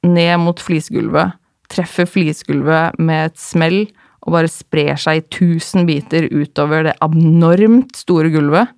ned 0.04 0.36
mot 0.38 0.60
flisgulvet 0.60 1.32
treffer 1.72 2.08
flisgulvet 2.08 2.98
med 3.00 3.30
et 3.30 3.40
smell 3.40 3.82
og 4.26 4.34
bare 4.34 4.50
sprer 4.50 4.98
seg 5.00 5.20
i 5.20 5.26
tusen 5.32 5.86
biter 5.88 6.26
utover 6.32 6.88
det 6.88 6.96
abnormt 7.04 7.96
store 7.96 8.32
gulvet. 8.34 8.72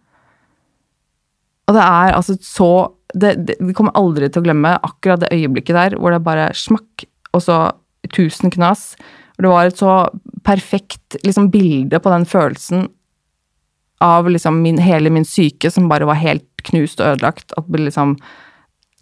Og 1.68 1.76
det 1.76 1.84
er 1.84 2.16
altså 2.16 2.36
så 2.42 2.72
det, 3.10 3.32
det, 3.46 3.56
Vi 3.58 3.74
kommer 3.74 3.96
aldri 3.98 4.28
til 4.30 4.42
å 4.42 4.46
glemme 4.46 4.76
akkurat 4.86 5.22
det 5.22 5.32
øyeblikket 5.34 5.74
der 5.74 5.96
hvor 5.98 6.14
det 6.14 6.22
bare 6.22 6.50
smakk, 6.54 7.06
og 7.34 7.42
så 7.42 7.56
tusen 8.14 8.52
knas. 8.54 8.94
Og 9.38 9.46
det 9.46 9.50
var 9.50 9.70
et 9.70 9.80
så 9.80 9.94
perfekt 10.46 11.18
liksom, 11.26 11.50
bilde 11.50 11.98
på 11.98 12.12
den 12.12 12.26
følelsen 12.28 12.86
av 14.00 14.30
liksom 14.30 14.62
min, 14.62 14.78
hele 14.80 15.10
min 15.12 15.26
syke 15.26 15.72
som 15.72 15.90
bare 15.90 16.06
var 16.08 16.20
helt 16.22 16.46
knust 16.70 17.02
og 17.02 17.16
ødelagt. 17.16 17.56
At 17.58 17.66
liksom 17.70 18.16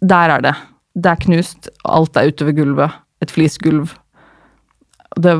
Der 0.01 0.31
er 0.31 0.41
det. 0.41 0.55
Det 0.95 1.11
er 1.11 1.21
knust, 1.21 1.69
alt 1.85 2.17
er 2.17 2.31
utover 2.31 2.55
gulvet 2.55 2.97
et 3.23 3.33
flisgulv. 3.33 3.93
Og 5.15 5.23
det, 5.25 5.35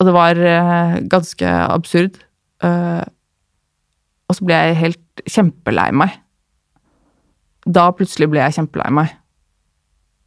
og 0.00 0.08
det 0.08 0.14
var 0.16 0.40
uh, 0.40 0.98
ganske 1.10 1.54
absurd. 1.66 2.20
Uh, 2.64 3.04
og 4.30 4.38
så 4.38 4.46
ble 4.46 4.58
jeg 4.58 4.80
helt 4.80 5.24
kjempelei 5.28 5.90
meg. 5.96 6.18
Da 7.66 7.90
plutselig 7.96 8.30
ble 8.32 8.42
jeg 8.44 8.60
kjempelei 8.60 8.90
meg. 9.00 9.14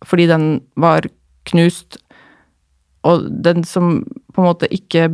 Fordi 0.03 0.27
den 0.29 0.47
var 0.79 1.07
knust, 1.47 1.97
og 3.07 3.25
den 3.43 3.65
som 3.67 4.01
på 4.33 4.41
en 4.41 4.47
måte 4.47 4.69
ikke 4.71 5.09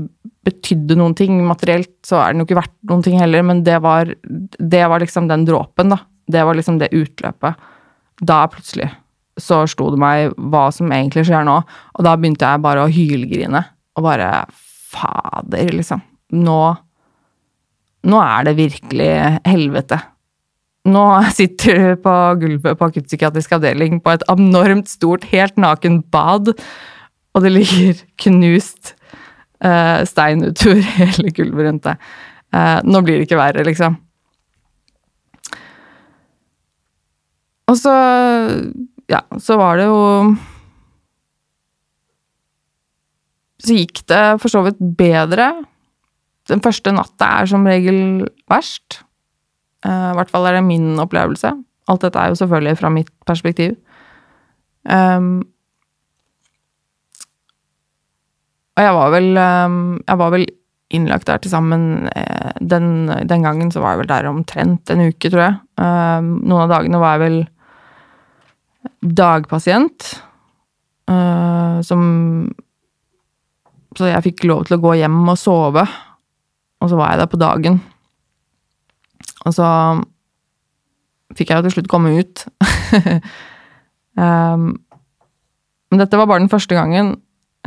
betydde 0.45 0.97
noen 0.97 1.15
ting 1.17 1.39
materielt, 1.45 1.91
så 2.05 2.21
er 2.21 2.33
den 2.33 2.43
jo 2.43 2.47
ikke 2.47 2.59
verdt 2.61 2.75
noen 2.89 3.03
ting 3.05 3.17
heller, 3.19 3.43
men 3.45 3.63
det 3.65 3.79
var, 3.83 4.11
det 4.23 4.83
var 4.89 5.01
liksom 5.03 5.29
den 5.29 5.45
dråpen, 5.47 5.93
da. 5.93 5.99
Det 6.29 6.43
var 6.45 6.57
liksom 6.57 6.77
det 6.81 6.91
utløpet. 6.93 7.69
Da 8.21 8.43
plutselig 8.51 8.91
så 9.43 9.63
slo 9.69 9.89
det 9.93 10.01
meg 10.01 10.35
hva 10.51 10.67
som 10.75 10.91
egentlig 10.93 11.25
skjer 11.27 11.47
nå, 11.47 11.57
og 11.63 12.05
da 12.05 12.15
begynte 12.17 12.47
jeg 12.47 12.63
bare 12.63 12.85
å 12.85 12.91
hylgrine. 12.93 13.63
Og 13.97 14.05
bare 14.05 14.29
Fader, 14.89 15.73
liksom. 15.75 16.01
Nå 16.39 16.61
Nå 18.09 18.19
er 18.23 18.45
det 18.47 18.53
virkelig 18.55 19.09
helvete. 19.43 19.97
Nå 20.87 21.01
sitter 21.35 21.81
du 21.81 21.87
på 21.99 22.13
gulvet 22.39 22.79
på 22.79 22.87
akuttpsykiatrisk 22.87 23.57
avdeling 23.57 23.97
på 23.99 24.13
et 24.15 24.23
abnormt 24.31 24.87
stort, 24.87 25.27
helt 25.33 25.59
naken 25.59 25.99
bad, 26.13 26.53
og 27.35 27.43
det 27.43 27.51
ligger 27.51 27.99
knust 28.23 28.93
uh, 29.59 30.05
stein 30.07 30.45
utover 30.47 30.79
hele 31.01 31.33
gulvet 31.35 31.67
rundt 31.67 31.89
deg. 31.89 32.07
Uh, 32.55 32.79
nå 32.87 33.03
blir 33.03 33.19
det 33.19 33.27
ikke 33.27 33.41
verre, 33.41 33.67
liksom. 33.67 33.99
Og 37.69 37.77
så 37.77 37.93
ja, 39.09 39.23
så 39.41 39.57
var 39.57 39.79
det 39.79 39.89
jo 39.89 39.99
Så 43.59 43.75
gikk 43.75 44.05
det 44.07 44.23
for 44.39 44.47
så 44.47 44.61
vidt 44.63 44.79
bedre. 44.97 45.49
Den 46.47 46.61
første 46.63 46.93
natta 46.95 47.27
er 47.41 47.49
som 47.51 47.65
regel 47.67 48.23
verst. 48.49 49.01
Uh, 49.83 50.13
I 50.13 50.15
hvert 50.15 50.31
fall 50.31 50.47
er 50.47 50.55
det 50.55 50.63
min 50.63 50.93
opplevelse. 51.01 51.51
Alt 51.91 52.05
dette 52.05 52.21
er 52.21 52.31
jo 52.31 52.39
selvfølgelig 52.39 52.77
fra 52.79 52.91
mitt 52.93 53.11
perspektiv. 53.27 53.75
Um, 54.87 55.43
og 58.79 58.85
jeg 58.85 58.95
var 58.95 59.09
vel 59.11 59.27
um, 59.35 59.99
Jeg 60.07 60.19
var 60.21 60.31
vel 60.31 60.45
innlagt 60.89 61.27
der 61.27 61.41
til 61.43 61.51
sammen 61.51 62.07
uh, 62.07 62.51
den, 62.63 63.11
den, 63.27 63.43
gangen 63.43 63.73
så 63.75 63.83
var 63.83 63.91
jeg 63.91 64.05
vel 64.05 64.09
der 64.09 64.29
omtrent 64.31 64.89
en 64.89 65.03
uke, 65.03 65.29
tror 65.29 65.43
jeg. 65.43 65.59
Um, 65.75 66.37
noen 66.47 66.63
av 66.63 66.71
dagene 66.77 67.03
var 67.03 67.17
jeg 67.17 67.25
vel 67.25 67.41
dagpasient 69.01 70.09
uh, 71.09 71.79
som 71.85 72.01
Så 73.97 74.09
jeg 74.09 74.25
fikk 74.27 74.45
lov 74.47 74.67
til 74.67 74.77
å 74.77 74.83
gå 74.83 74.97
hjem 74.99 75.17
og 75.31 75.39
sove, 75.39 75.85
og 76.79 76.91
så 76.91 76.99
var 76.99 77.11
jeg 77.11 77.21
der 77.23 77.31
på 77.31 77.39
dagen. 77.41 77.79
Og 79.47 79.55
så 79.55 79.69
fikk 81.35 81.49
jeg 81.49 81.59
jo 81.59 81.65
til 81.65 81.73
slutt 81.73 81.89
komme 81.91 82.13
ut. 82.19 82.45
um, 84.19 84.69
men 85.89 86.03
dette 86.03 86.19
var 86.19 86.29
bare 86.29 86.43
den 86.43 86.51
første 86.51 86.77
gangen. 86.77 87.15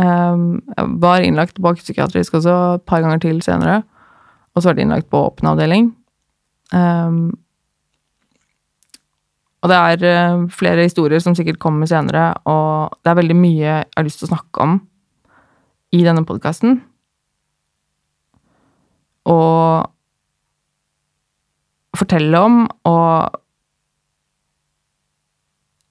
Um, 0.00 0.62
jeg 0.76 0.94
var 1.02 1.26
innlagt 1.26 1.58
på 1.60 1.74
psykiatrisk 1.76 2.38
også 2.38 2.54
et 2.78 2.86
par 2.88 3.02
ganger 3.02 3.20
til 3.20 3.42
senere. 3.44 3.82
og 4.54 4.62
så 4.62 4.68
var 4.68 4.74
det 4.76 4.86
innlagt 4.86 5.10
på 5.10 5.26
åpen 5.26 5.48
avdeling. 5.48 5.90
Um, 6.72 7.32
og 9.62 9.70
det 9.70 9.78
er 9.78 10.06
uh, 10.06 10.46
flere 10.50 10.86
historier 10.88 11.22
som 11.22 11.36
sikkert 11.38 11.60
kommer 11.62 11.86
senere, 11.86 12.32
og 12.50 12.96
det 13.02 13.12
er 13.12 13.20
veldig 13.20 13.38
mye 13.38 13.60
jeg 13.62 13.84
har 13.94 14.06
lyst 14.06 14.22
til 14.22 14.28
å 14.30 14.34
snakke 14.34 14.64
om 14.64 14.80
i 15.94 16.02
denne 16.02 16.24
podkasten. 16.26 16.80
Og 19.30 19.86
fortelle 21.94 22.40
om, 22.42 22.64
og 22.88 23.38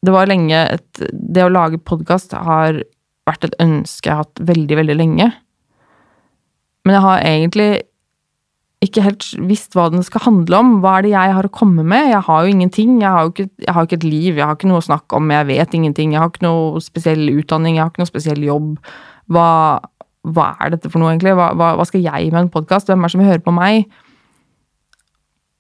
det 0.02 0.14
var 0.16 0.28
lenge 0.28 0.64
et 0.74 1.04
Det 1.14 1.44
å 1.46 1.54
lage 1.54 1.78
podkast 1.78 2.34
har 2.34 2.82
vært 3.30 3.46
et 3.46 3.56
ønske 3.62 4.10
jeg 4.10 4.18
har 4.18 4.26
hatt 4.26 4.42
veldig, 4.44 4.76
veldig 4.82 4.98
lenge. 4.98 5.28
Men 6.84 6.98
jeg 6.98 7.06
har 7.06 7.26
egentlig 7.30 7.70
ikke 8.82 9.04
helt 9.06 9.26
visst 9.46 9.76
hva 9.78 9.86
den 9.94 10.02
skal 10.02 10.24
handle 10.26 10.58
om. 10.58 10.70
Hva 10.82 10.98
er 10.98 11.06
det 11.06 11.14
jeg 11.14 11.34
har 11.38 11.46
å 11.46 11.54
komme 11.54 11.84
med? 11.86 12.08
Jeg 12.10 12.24
har 12.26 12.44
jo 12.44 12.50
ingenting. 12.50 12.96
Jeg 13.04 13.14
har 13.14 13.28
jo 13.28 13.34
ikke, 13.36 13.48
jeg 13.62 13.76
har 13.78 13.88
ikke 13.88 14.00
et 14.00 14.08
liv, 14.08 14.30
jeg 14.40 14.46
har 14.48 14.58
ikke 14.58 14.72
noe 14.72 14.82
å 14.82 14.88
snakke 14.88 15.20
om, 15.20 15.34
jeg 15.36 15.50
vet 15.52 15.76
ingenting. 15.78 16.16
Jeg 16.16 16.24
har 16.24 16.32
ikke 16.32 16.48
noe 16.48 16.82
spesiell 16.82 17.30
utdanning, 17.30 17.78
jeg 17.78 17.84
har 17.86 17.92
ikke 17.94 18.02
noe 18.02 18.10
spesiell 18.10 18.42
jobb. 18.48 18.72
Hva, 19.32 19.50
hva 20.34 20.48
er 20.66 20.74
dette 20.74 20.90
for 20.90 21.02
noe, 21.02 21.12
egentlig? 21.14 21.36
Hva, 21.38 21.52
hva, 21.60 21.76
hva 21.78 21.86
skal 21.86 22.02
jeg 22.02 22.32
med 22.34 22.48
en 22.48 22.54
podkast? 22.56 22.90
Hvem 22.90 23.06
er 23.06 23.12
det 23.12 23.14
som 23.14 23.22
vil 23.22 23.30
høre 23.30 23.44
på 23.46 23.54
meg? 23.54 23.86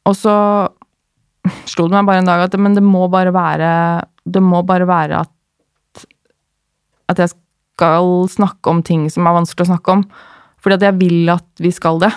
Og 0.09 0.17
så 0.17 0.35
slo 1.69 1.85
det 1.85 1.97
meg 1.99 2.09
bare 2.09 2.23
en 2.23 2.31
dag 2.31 2.47
at 2.47 2.57
men 2.61 2.73
det 2.77 2.83
må 2.85 3.07
bare 3.09 3.31
være 3.33 3.69
Det 4.29 4.41
må 4.45 4.59
bare 4.65 4.85
være 4.85 5.21
at 5.23 6.03
At 7.09 7.21
jeg 7.21 7.31
skal 7.33 8.09
snakke 8.29 8.69
om 8.69 8.81
ting 8.85 9.07
som 9.13 9.25
er 9.25 9.37
vanskelig 9.37 9.65
å 9.65 9.71
snakke 9.73 9.93
om. 9.93 10.03
Fordi 10.61 10.77
at 10.77 10.85
jeg 10.85 10.99
vil 11.01 11.31
at 11.33 11.47
vi 11.61 11.71
skal 11.73 12.01
det. 12.01 12.11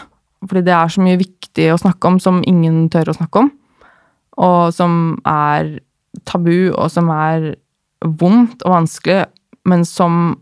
Fordi 0.48 0.64
det 0.66 0.74
er 0.76 0.92
så 0.92 1.04
mye 1.04 1.20
viktig 1.20 1.68
å 1.72 1.80
snakke 1.80 2.10
om 2.10 2.20
som 2.22 2.42
ingen 2.48 2.86
tør 2.92 3.12
å 3.12 3.16
snakke 3.16 3.44
om. 3.44 3.50
Og 4.44 4.74
som 4.74 5.16
er 5.28 5.76
tabu, 6.28 6.72
og 6.72 6.88
som 6.92 7.10
er 7.14 7.54
vondt 8.04 8.64
og 8.64 8.74
vanskelig, 8.74 9.24
men 9.68 9.84
som 9.88 10.34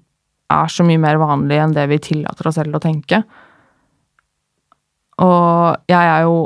er 0.53 0.73
så 0.73 0.85
mye 0.85 1.01
mer 1.01 1.21
vanlig 1.21 1.61
enn 1.62 1.77
det 1.77 1.87
vi 1.93 2.01
tillater 2.03 2.49
oss 2.49 2.59
selv 2.59 2.77
å 2.77 2.83
tenke. 2.83 3.23
Og 5.23 5.93
jeg 5.93 6.01
er 6.03 6.27
jo 6.27 6.43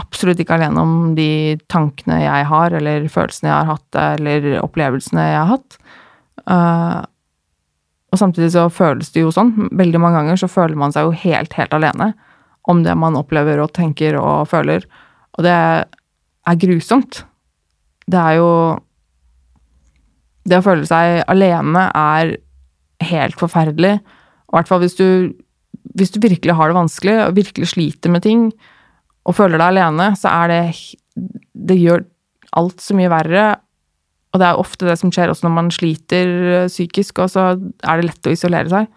absolutt 0.00 0.40
ikke 0.42 0.56
alene 0.56 0.82
om 0.82 1.14
de 1.16 1.58
tankene 1.70 2.20
jeg 2.22 2.48
har, 2.50 2.74
eller 2.76 3.06
følelsene 3.12 3.50
jeg 3.50 3.56
har 3.56 3.70
hatt, 3.70 4.00
eller 4.16 4.50
opplevelsene 4.62 5.26
jeg 5.28 5.38
har 5.38 5.50
hatt. 5.54 5.78
Uh, 6.50 7.00
og 8.10 8.18
samtidig 8.18 8.50
så 8.54 8.66
føles 8.72 9.12
det 9.14 9.22
jo 9.22 9.32
sånn. 9.34 9.52
Veldig 9.78 10.00
mange 10.02 10.18
ganger 10.18 10.40
så 10.40 10.50
føler 10.50 10.78
man 10.78 10.94
seg 10.94 11.06
jo 11.06 11.14
helt, 11.22 11.54
helt 11.58 11.76
alene 11.76 12.12
om 12.70 12.84
det 12.86 12.94
man 12.98 13.18
opplever 13.18 13.60
og 13.62 13.72
tenker 13.76 14.18
og 14.20 14.48
føler. 14.50 14.86
Og 15.36 15.44
det 15.46 15.54
er 15.54 16.62
grusomt. 16.62 17.24
Det 18.10 18.20
er 18.20 18.40
jo 18.40 18.52
Det 20.48 20.56
å 20.56 20.64
føle 20.64 20.86
seg 20.88 21.20
alene 21.28 21.82
er 21.94 22.30
helt 23.04 23.36
forferdelig. 23.38 23.98
I 24.00 24.54
hvert 24.56 24.70
fall 24.70 24.80
hvis 24.82 24.96
du, 24.96 25.36
hvis 25.94 26.10
du 26.10 26.18
virkelig 26.22 26.56
har 26.56 26.70
det 26.70 26.78
vanskelig 26.78 27.16
og 27.26 27.36
virkelig 27.36 27.68
sliter 27.74 28.10
med 28.10 28.24
ting, 28.24 28.46
og 29.28 29.36
føler 29.36 29.60
deg 29.60 29.68
alene, 29.68 30.08
så 30.16 30.32
er 30.32 30.48
det 30.48 30.62
Det 31.52 31.76
gjør 31.76 32.06
alt 32.56 32.80
så 32.82 32.96
mye 32.96 33.12
verre. 33.12 33.44
Og 34.32 34.40
det 34.40 34.46
er 34.48 34.62
ofte 34.62 34.88
det 34.88 34.96
som 34.98 35.12
skjer 35.12 35.30
også 35.30 35.46
når 35.46 35.54
man 35.54 35.70
sliter 35.74 36.26
øh, 36.30 36.68
psykisk, 36.70 37.18
og 37.18 37.30
så 37.30 37.46
er 37.50 38.00
det 38.00 38.08
lett 38.08 38.26
å 38.26 38.34
isolere 38.34 38.70
seg. 38.70 38.88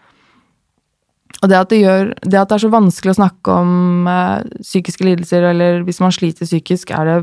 Og 1.42 1.50
det 1.52 1.58
at 1.60 1.72
det, 1.74 1.82
gjør, 1.82 2.12
det 2.24 2.40
at 2.40 2.52
det 2.52 2.56
er 2.56 2.64
så 2.64 2.72
vanskelig 2.72 3.14
å 3.14 3.20
snakke 3.20 3.56
om 3.64 4.08
uh, 4.08 4.44
psykiske 4.62 5.06
lidelser, 5.08 5.48
eller 5.50 5.82
hvis 5.88 6.00
man 6.04 6.14
sliter 6.16 6.48
psykisk, 6.48 6.94
er 6.96 7.10
det 7.10 7.18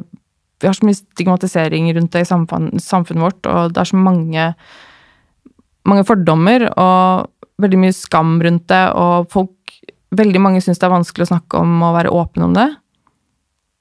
Vi 0.61 0.69
har 0.69 0.77
så 0.77 0.85
mye 0.85 0.99
stigmatisering 0.99 1.87
rundt 1.97 2.13
det 2.13 2.21
i 2.21 2.29
samfunn, 2.29 2.67
samfunnet 2.85 3.25
vårt, 3.25 3.47
og 3.49 3.73
det 3.73 3.81
er 3.81 3.89
så 3.89 3.97
mange, 3.97 4.49
mange 5.89 6.05
fordommer 6.05 6.67
og 6.75 7.31
veldig 7.61 7.81
mye 7.81 7.97
skam 7.97 8.35
rundt 8.45 8.69
det, 8.69 8.85
og 8.93 9.31
folk 9.33 9.57
Veldig 10.11 10.41
mange 10.43 10.59
syns 10.59 10.81
det 10.83 10.89
er 10.89 10.91
vanskelig 10.91 11.23
å 11.23 11.31
snakke 11.31 11.59
om 11.63 11.83
og 11.87 11.93
være 11.95 12.11
åpen 12.11 12.43
om 12.43 12.55
det. 12.57 12.67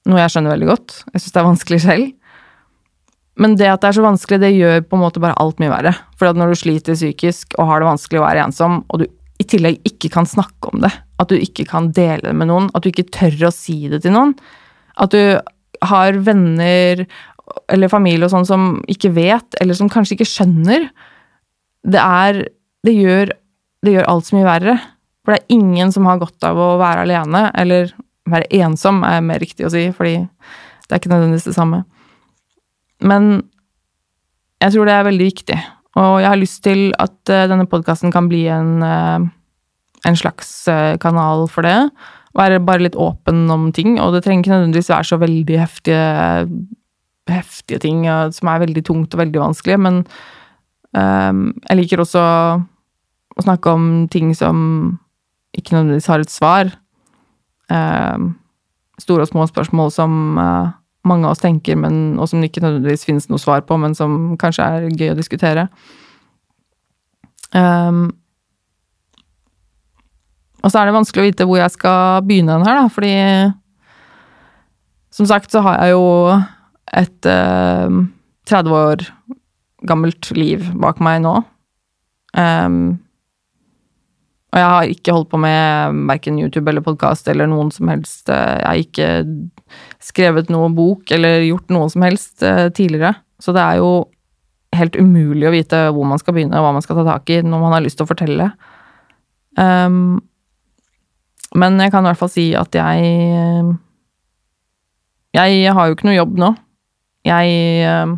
Noe 0.06 0.20
jeg 0.22 0.30
skjønner 0.30 0.54
veldig 0.54 0.68
godt. 0.68 0.92
Jeg 1.10 1.24
syns 1.24 1.34
det 1.34 1.40
er 1.40 1.46
vanskelig 1.48 1.78
selv. 1.82 2.12
Men 3.40 3.56
det 3.58 3.66
at 3.66 3.82
det 3.82 3.88
er 3.88 3.96
så 3.96 4.04
vanskelig, 4.04 4.38
det 4.42 4.52
gjør 4.54 4.84
på 4.86 4.98
en 4.98 5.02
måte 5.02 5.22
bare 5.22 5.34
alt 5.42 5.58
mye 5.58 5.72
verre. 5.72 5.92
For 6.20 6.30
når 6.36 6.52
du 6.52 6.60
sliter 6.60 6.98
psykisk 6.98 7.56
og 7.58 7.66
har 7.70 7.82
det 7.82 7.88
vanskelig 7.88 8.20
og 8.20 8.28
er 8.28 8.42
ensom, 8.44 8.78
og 8.86 9.02
du 9.02 9.08
tillegg 9.52 9.80
ikke 9.88 10.10
kan 10.14 10.28
snakke 10.28 10.72
om 10.72 10.82
det, 10.84 10.92
at 11.20 11.30
du 11.30 11.36
ikke 11.38 11.66
kan 11.68 11.90
dele 11.96 12.30
det 12.30 12.36
med 12.36 12.50
noen, 12.50 12.70
at 12.74 12.84
du 12.84 12.90
ikke 12.90 13.08
tør 13.12 13.48
å 13.48 13.54
si 13.54 13.82
det 13.92 14.02
til 14.04 14.14
noen, 14.14 14.34
at 15.00 15.14
du 15.14 15.40
har 15.90 16.18
venner 16.26 17.04
eller 17.72 17.90
familie 17.90 18.26
og 18.26 18.32
sånn 18.32 18.46
som 18.46 18.70
ikke 18.90 19.12
vet, 19.16 19.58
eller 19.62 19.76
som 19.76 19.90
kanskje 19.90 20.18
ikke 20.18 20.30
skjønner, 20.32 20.88
det 21.86 22.00
er 22.00 22.46
Det 22.80 22.94
gjør, 22.96 23.28
det 23.84 23.92
gjør 23.92 24.06
alt 24.08 24.24
så 24.24 24.36
mye 24.38 24.46
verre. 24.46 24.74
For 25.20 25.34
det 25.34 25.42
er 25.42 25.52
ingen 25.52 25.90
som 25.92 26.06
har 26.08 26.16
godt 26.16 26.46
av 26.48 26.56
å 26.56 26.78
være 26.80 27.02
alene, 27.04 27.42
eller 27.60 27.90
være 28.24 28.48
ensom, 28.56 29.02
er 29.04 29.20
mer 29.20 29.36
riktig 29.42 29.66
å 29.66 29.72
si, 29.74 29.82
fordi 29.92 30.14
det 30.24 30.94
er 30.94 31.02
ikke 31.02 31.10
nødvendigvis 31.12 31.50
det 31.50 31.56
samme. 31.58 31.82
Men 33.04 33.28
jeg 34.64 34.72
tror 34.72 34.88
det 34.88 34.94
er 34.96 35.06
veldig 35.10 35.26
viktig, 35.28 35.58
og 36.00 36.14
jeg 36.22 36.30
har 36.30 36.40
lyst 36.40 36.62
til 36.64 36.82
at 36.96 37.32
uh, 37.32 37.44
denne 37.52 37.68
podkasten 37.68 38.12
kan 38.14 38.30
bli 38.32 38.46
en, 38.48 38.72
uh, 38.80 39.28
en 40.08 40.16
slags 40.18 40.50
uh, 40.70 40.96
kanal 41.02 41.46
for 41.52 41.66
det. 41.66 41.76
Være 42.38 42.62
bare 42.62 42.84
litt 42.86 42.98
åpen 42.98 43.48
om 43.50 43.70
ting, 43.74 43.98
og 44.00 44.14
det 44.14 44.22
trenger 44.24 44.44
ikke 44.44 44.54
nødvendigvis 44.54 44.92
være 44.92 45.08
så 45.08 45.18
veldig 45.18 45.56
heftige, 45.58 46.04
heftige 47.30 47.80
ting 47.82 48.04
som 48.34 48.50
er 48.52 48.62
veldig 48.62 48.84
tungt 48.86 49.14
og 49.14 49.22
veldig 49.24 49.40
vanskelig, 49.42 49.78
men 49.82 50.04
jeg 50.94 51.76
liker 51.78 52.02
også 52.02 52.22
å 52.22 53.42
snakke 53.44 53.74
om 53.74 53.84
ting 54.10 54.30
som 54.34 54.60
ikke 55.54 55.74
nødvendigvis 55.74 56.08
har 56.10 56.22
et 56.22 56.30
svar. 56.30 56.70
store 58.98 59.26
og 59.26 59.30
små 59.30 59.46
spørsmål 59.46 59.90
som 59.94 60.16
mange 61.08 61.26
av 61.26 61.34
oss 61.34 61.42
tenker, 61.42 61.78
men, 61.80 62.18
og 62.20 62.28
som 62.28 62.40
det 62.40 62.50
ikke 62.50 62.64
nødvendigvis 62.64 63.06
finnes 63.08 63.28
noe 63.30 63.40
svar 63.40 63.64
på, 63.66 63.76
men 63.80 63.96
som 63.96 64.36
kanskje 64.40 64.66
er 64.66 64.88
gøy 64.92 65.14
å 65.14 65.18
diskutere. 65.18 65.68
Um, 67.56 68.10
og 70.60 70.70
så 70.70 70.80
er 70.80 70.88
det 70.88 70.96
vanskelig 70.96 71.22
å 71.22 71.28
vite 71.28 71.46
hvor 71.48 71.60
jeg 71.60 71.74
skal 71.74 72.24
begynne 72.26 72.56
den 72.58 72.68
her, 72.68 72.82
da, 72.82 72.88
fordi 72.92 73.14
Som 75.10 75.26
sagt 75.26 75.50
så 75.50 75.62
har 75.64 75.80
jeg 75.82 75.96
jo 75.96 76.04
et 77.00 77.26
uh, 77.26 77.90
30 78.46 78.74
år 78.74 79.02
gammelt 79.86 80.30
liv 80.36 80.68
bak 80.78 81.00
meg 81.02 81.22
nå. 81.24 81.32
Um, 82.36 83.00
og 84.50 84.58
jeg 84.58 84.68
har 84.70 84.92
ikke 84.92 85.14
holdt 85.14 85.30
på 85.32 85.40
med 85.42 85.98
verken 86.10 86.38
YouTube 86.38 86.70
eller 86.70 86.84
podkast 86.84 87.28
eller 87.30 87.46
noen 87.50 87.70
som 87.74 87.90
helst 87.90 88.30
Jeg 88.30 88.64
har 88.66 88.78
ikke 88.78 89.08
skrevet 90.02 90.50
noen 90.50 90.74
bok 90.74 91.10
eller 91.14 91.42
gjort 91.46 91.70
noe 91.74 91.90
som 91.90 92.06
helst 92.06 92.42
uh, 92.46 92.68
tidligere. 92.74 93.14
Så 93.42 93.54
det 93.56 93.62
er 93.62 93.82
jo 93.82 93.92
helt 94.76 94.98
umulig 94.98 95.48
å 95.48 95.54
vite 95.54 95.84
hvor 95.94 96.06
man 96.06 96.20
skal 96.22 96.36
begynne, 96.36 96.58
og 96.58 96.66
hva 96.66 96.74
man 96.76 96.84
skal 96.84 97.00
ta 97.00 97.06
tak 97.08 97.30
i 97.34 97.40
når 97.42 97.62
man 97.62 97.74
har 97.74 97.84
lyst 97.84 97.98
til 97.98 98.06
å 98.06 98.10
fortelle. 98.10 98.50
Um, 99.58 100.20
men 101.58 101.78
jeg 101.82 101.92
kan 101.92 102.04
i 102.04 102.10
hvert 102.10 102.20
fall 102.20 102.32
si 102.32 102.50
at 102.58 102.74
jeg 102.78 103.70
Jeg 105.34 105.74
har 105.74 105.86
jo 105.86 105.94
ikke 105.94 106.08
noe 106.08 106.18
jobb 106.18 106.38
nå. 106.42 106.50
Jeg 107.26 107.86
uh, 107.86 108.16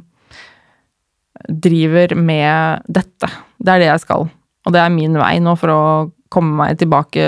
driver 1.48 2.14
med 2.16 2.88
dette. 2.88 3.28
Det 3.58 3.72
er 3.72 3.82
det 3.82 3.90
jeg 3.90 4.02
skal. 4.04 4.28
Og 4.64 4.74
det 4.74 4.80
er 4.80 4.94
min 4.94 5.18
vei 5.20 5.36
nå 5.42 5.54
for 5.60 5.72
å 5.72 5.82
komme 6.32 6.56
meg 6.62 6.78
tilbake 6.80 7.24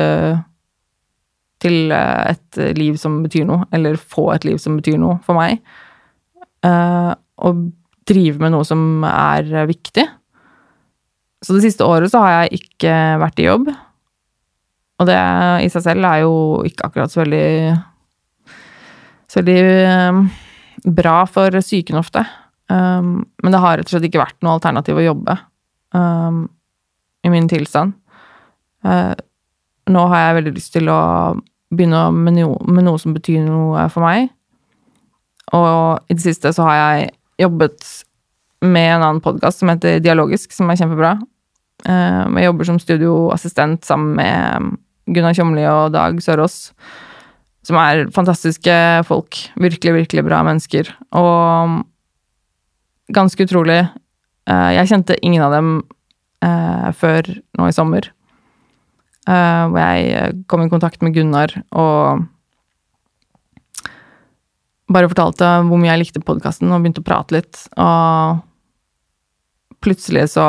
til 1.61 1.93
eh, 1.93 2.33
et 2.33 2.59
liv 2.79 2.97
som 3.01 3.19
betyr 3.25 3.45
noe, 3.49 3.67
eller 3.75 3.99
få 3.99 4.31
et 4.33 4.47
liv 4.49 4.57
som 4.61 4.79
betyr 4.79 4.97
noe 5.01 5.19
for 5.27 5.37
meg. 5.37 5.61
Og 6.65 7.65
drive 8.09 8.41
med 8.41 8.55
noe 8.55 8.65
som 8.69 9.05
er 9.09 9.67
viktig. 9.69 10.07
Så 11.45 11.57
det 11.57 11.67
siste 11.67 11.85
året 11.85 12.13
så 12.13 12.23
har 12.25 12.37
jeg 12.37 12.63
ikke 12.63 12.95
vært 13.21 13.43
i 13.43 13.49
jobb. 13.49 13.69
Og 15.01 15.09
det 15.09 15.19
i 15.65 15.71
seg 15.73 15.85
selv 15.89 16.07
er 16.07 16.23
jo 16.23 16.35
ikke 16.67 16.89
akkurat 16.89 17.13
så 17.13 17.25
veldig 17.25 17.47
Så 19.31 19.41
veldig 19.41 19.59
um, 20.15 20.27
bra 20.95 21.17
for 21.27 21.51
psyken 21.59 21.99
ofte. 21.99 22.23
Um, 22.71 23.25
men 23.43 23.55
det 23.55 23.61
har 23.61 23.79
rett 23.79 23.89
og 23.89 23.97
slett 23.97 24.07
ikke 24.07 24.23
vært 24.23 24.39
noe 24.45 24.59
alternativ 24.59 25.01
å 25.01 25.05
jobbe 25.05 25.35
um, 25.97 26.45
i 27.25 27.33
min 27.33 27.49
tilstand. 27.51 27.97
Uh, 28.85 29.17
nå 29.91 30.07
har 30.13 30.23
jeg 30.23 30.39
veldig 30.39 30.55
lyst 30.55 30.73
til 30.77 30.93
å 30.93 31.01
begynne 31.75 32.07
med, 32.15 32.37
no, 32.39 32.55
med 32.69 32.87
noe 32.87 33.01
som 33.01 33.17
betyr 33.17 33.43
noe 33.49 33.89
for 33.93 34.05
meg. 34.07 34.31
Og 35.57 36.05
i 36.09 36.17
det 36.17 36.25
siste 36.25 36.53
så 36.55 36.69
har 36.69 36.79
jeg 36.79 37.11
jobbet 37.45 37.85
med 38.65 38.95
en 38.95 39.03
annen 39.03 39.23
podkast 39.25 39.61
som 39.61 39.73
heter 39.73 40.01
Dialogisk, 40.05 40.53
som 40.55 40.71
er 40.71 40.79
kjempebra. 40.81 41.17
Eh, 41.85 42.23
jeg 42.39 42.49
jobber 42.49 42.69
som 42.69 42.81
studioassistent 42.81 43.85
sammen 43.85 44.15
med 44.21 44.79
Gunnar 45.07 45.37
Kjomli 45.37 45.65
og 45.69 45.93
Dag 45.95 46.21
Sørås. 46.23 46.73
som 47.65 47.77
er 47.81 48.11
fantastiske 48.13 48.75
folk. 49.09 49.39
Virkelig, 49.57 49.95
virkelig 49.95 50.25
bra 50.27 50.43
mennesker. 50.45 50.91
Og 51.17 51.81
ganske 53.09 53.45
utrolig 53.45 53.81
eh, 53.81 54.71
Jeg 54.77 54.89
kjente 54.89 55.17
ingen 55.23 55.43
av 55.45 55.53
dem 55.53 55.71
eh, 56.45 56.93
før 56.93 57.23
nå 57.57 57.69
i 57.69 57.73
sommer. 57.77 58.11
Eh, 59.25 59.65
hvor 59.73 59.81
jeg 59.81 60.45
kom 60.47 60.65
i 60.65 60.69
kontakt 60.73 61.01
med 61.01 61.15
Gunnar 61.17 61.57
og 61.73 62.29
bare 64.93 65.09
fortalte 65.09 65.49
hvor 65.65 65.81
mye 65.81 65.95
jeg 65.95 66.03
likte 66.03 66.21
podkasten, 66.25 66.69
og 66.71 66.83
begynte 66.85 67.01
å 67.01 67.09
prate 67.09 67.35
litt. 67.39 67.61
Og 67.81 68.43
plutselig 69.85 70.29
så 70.35 70.45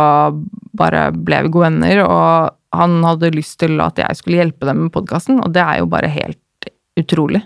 bare 0.76 1.08
ble 1.16 1.46
vi 1.46 1.54
gode 1.54 1.70
venner, 1.70 2.04
og 2.04 2.52
han 2.80 3.00
hadde 3.06 3.34
lyst 3.36 3.60
til 3.62 3.80
at 3.84 4.00
jeg 4.02 4.20
skulle 4.20 4.42
hjelpe 4.42 4.68
dem 4.70 4.86
med 4.86 4.94
podkasten, 4.96 5.42
og 5.44 5.54
det 5.56 5.64
er 5.64 5.82
jo 5.82 5.92
bare 5.92 6.12
helt 6.12 6.70
utrolig. 7.00 7.44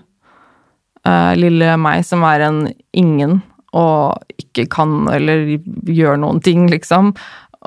Uh, 1.07 1.31
lille 1.39 1.77
meg 1.79 2.03
som 2.05 2.25
er 2.27 2.43
en 2.43 2.65
ingen 2.97 3.39
og 3.77 4.19
ikke 4.41 4.65
kan 4.73 5.05
eller 5.13 5.59
gjør 5.87 6.19
noen 6.21 6.41
ting, 6.43 6.67
liksom. 6.71 7.13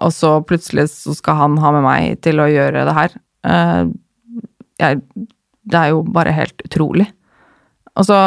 Og 0.03 0.13
så 0.15 0.35
plutselig 0.47 0.89
så 0.93 1.15
skal 1.17 1.39
han 1.39 1.59
ha 1.63 1.73
med 1.77 1.85
meg 1.87 2.23
til 2.25 2.43
å 2.43 2.51
gjøre 2.51 2.85
det 2.89 2.97
her. 2.97 3.17
Uh, 3.47 3.93
jeg, 4.83 5.03
det 5.69 5.79
er 5.79 5.93
jo 5.93 6.03
bare 6.07 6.35
helt 6.35 6.65
utrolig. 6.67 7.07
Og 7.99 8.09
så 8.09 8.19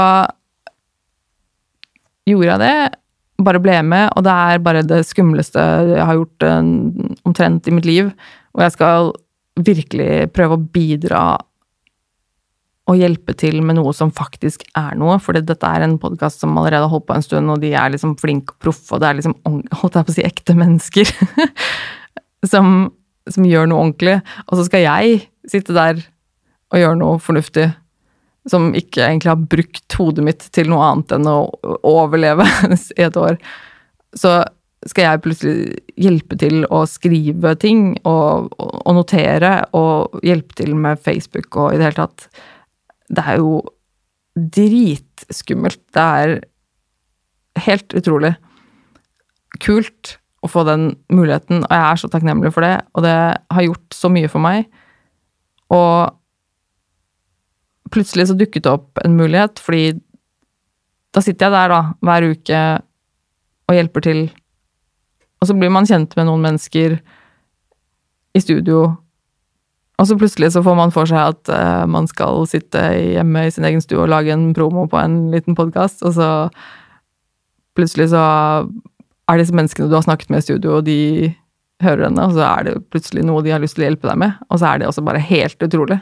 gjorde 2.29 2.51
jeg 2.53 2.61
det, 2.63 3.01
bare 3.45 3.59
ble 3.59 3.75
med, 3.83 4.07
og 4.15 4.23
det 4.25 4.33
er 4.33 4.63
bare 4.63 4.85
det 4.87 5.01
skumleste 5.09 5.61
jeg 5.91 6.07
har 6.07 6.17
gjort 6.17 6.47
uh, 6.47 7.13
omtrent 7.27 7.67
i 7.67 7.75
mitt 7.75 7.87
liv. 7.89 8.11
Og 8.55 8.63
jeg 8.63 8.75
skal 8.77 9.11
virkelig 9.55 10.31
prøve 10.35 10.57
å 10.57 10.65
bidra 10.75 11.25
og 12.85 12.99
hjelpe 12.99 13.33
til 13.37 13.61
med 13.65 13.79
noe 13.79 13.93
som 13.97 14.11
faktisk 14.13 14.65
er 14.77 14.97
noe. 14.99 15.17
For 15.23 15.37
dette 15.37 15.69
er 15.69 15.85
en 15.85 15.97
podkast 16.01 16.43
som 16.43 16.53
allerede 16.53 16.85
har 16.85 16.91
holdt 16.91 17.07
på 17.09 17.15
en 17.17 17.25
stund, 17.25 17.49
og 17.49 17.63
de 17.63 17.71
er 17.73 17.93
liksom 17.93 18.13
flinke 18.21 18.53
og 18.53 18.67
proffe, 18.67 18.91
og 18.93 19.01
det 19.01 19.09
er 19.09 19.19
liksom 19.21 19.37
holdt 19.81 19.97
jeg 19.97 20.09
på 20.09 20.13
å 20.13 20.17
si 20.17 20.27
ekte 20.27 20.57
mennesker 20.59 21.13
som, 22.51 22.75
som 23.31 23.47
gjør 23.47 23.71
noe 23.71 23.87
ordentlig. 23.87 24.19
Og 24.45 24.59
så 24.59 24.67
skal 24.67 24.85
jeg 24.85 25.23
sitte 25.49 25.75
der 25.77 26.03
og 26.73 26.81
gjøre 26.81 26.99
noe 27.01 27.21
fornuftig 27.21 27.69
som 28.49 28.69
ikke 28.77 29.01
egentlig 29.01 29.31
har 29.31 29.47
brukt 29.49 29.95
hodet 29.97 30.25
mitt 30.25 30.43
til 30.53 30.69
noe 30.69 30.85
annet 30.85 31.15
enn 31.15 31.29
å 31.29 31.39
overleve 31.81 32.45
i 32.99 33.05
et 33.07 33.17
år, 33.17 33.39
så 34.15 34.43
skal 34.85 35.07
jeg 35.07 35.21
plutselig 35.25 35.77
hjelpe 35.97 36.37
til 36.37 36.65
å 36.69 36.83
skrive 36.89 37.55
ting 37.61 37.95
og, 38.05 38.51
og, 38.61 38.91
notere 38.93 39.55
og 39.77 40.19
hjelpe 40.25 40.57
til 40.59 40.75
med 40.77 41.01
Facebook 41.01 41.57
og 41.57 41.73
i 41.73 41.79
det 41.79 41.87
hele 41.87 42.03
tatt 42.03 42.27
Det 43.09 43.23
er 43.25 43.39
jo 43.41 43.61
dritskummelt. 44.35 45.81
Det 45.95 46.03
er 46.03 46.35
helt 47.65 47.95
utrolig 47.95 48.35
kult 49.63 50.17
å 50.43 50.49
få 50.51 50.65
den 50.67 50.89
muligheten, 51.09 51.63
og 51.63 51.71
jeg 51.71 51.83
er 51.85 52.01
så 52.01 52.09
takknemlig 52.11 52.51
for 52.53 52.65
det. 52.65 52.75
Og 52.93 53.05
det 53.05 53.15
har 53.15 53.65
gjort 53.65 53.95
så 53.95 54.11
mye 54.11 54.29
for 54.29 54.43
meg. 54.43 54.67
Og 55.73 56.11
plutselig 57.93 58.27
så 58.29 58.35
dukket 58.37 58.65
det 58.65 58.73
opp 58.73 58.99
en 59.05 59.15
mulighet, 59.17 59.61
fordi 59.63 59.95
da 61.15 61.23
sitter 61.23 61.47
jeg 61.47 61.55
der 61.55 61.71
da, 61.71 61.81
hver 62.03 62.27
uke 62.33 62.59
og 63.65 63.77
hjelper 63.79 64.05
til. 64.05 64.21
Og 65.45 65.51
så 65.51 65.53
blir 65.53 65.69
man 65.69 65.85
kjent 65.85 66.15
med 66.17 66.25
noen 66.25 66.41
mennesker 66.41 66.95
i 68.33 68.39
studio, 68.41 68.95
og 70.01 70.07
så 70.09 70.17
plutselig 70.17 70.49
så 70.55 70.63
får 70.65 70.73
man 70.75 70.91
for 70.91 71.05
seg 71.05 71.35
at 71.35 71.51
uh, 71.53 71.85
man 71.85 72.09
skal 72.09 72.47
sitte 72.49 72.81
hjemme 72.97 73.45
i 73.45 73.51
sin 73.53 73.67
egen 73.67 73.83
stue 73.83 74.01
og 74.01 74.09
lage 74.09 74.33
en 74.33 74.49
promo 74.57 74.87
på 74.89 74.97
en 74.97 75.29
liten 75.31 75.55
podkast, 75.55 76.01
og 76.01 76.17
så 76.17 76.31
plutselig 77.77 78.09
så 78.15 78.25
er 79.29 79.39
disse 79.39 79.53
menneskene 79.53 79.87
du 79.91 79.95
har 79.95 80.07
snakket 80.07 80.33
med 80.33 80.41
i 80.41 80.47
studio, 80.49 80.79
og 80.79 80.89
de 80.89 80.97
hører 81.85 82.07
henne, 82.09 82.25
og 82.25 82.33
så 82.33 82.43
er 82.49 82.67
det 82.67 82.75
plutselig 82.89 83.23
noe 83.29 83.45
de 83.45 83.53
har 83.53 83.61
lyst 83.61 83.77
til 83.77 83.85
å 83.85 83.89
hjelpe 83.91 84.09
deg 84.09 84.19
med, 84.25 84.35
og 84.49 84.59
så 84.59 84.71
er 84.71 84.81
det 84.81 84.89
også 84.89 85.05
bare 85.05 85.23
helt 85.29 85.69
utrolig. 85.69 86.01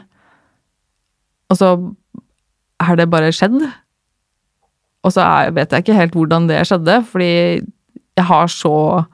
Og 1.52 1.60
så 1.60 1.70
har 2.82 2.98
det 2.98 3.10
bare 3.12 3.30
skjedd. 3.36 3.60
Og 5.04 5.12
så 5.12 5.20
er, 5.22 5.52
vet 5.54 5.70
jeg 5.70 5.84
ikke 5.84 5.98
helt 6.00 6.16
hvordan 6.16 6.48
det 6.48 6.64
skjedde, 6.66 7.02
fordi 7.12 7.34
jeg 7.60 8.26
har 8.26 8.48
så 8.50 9.04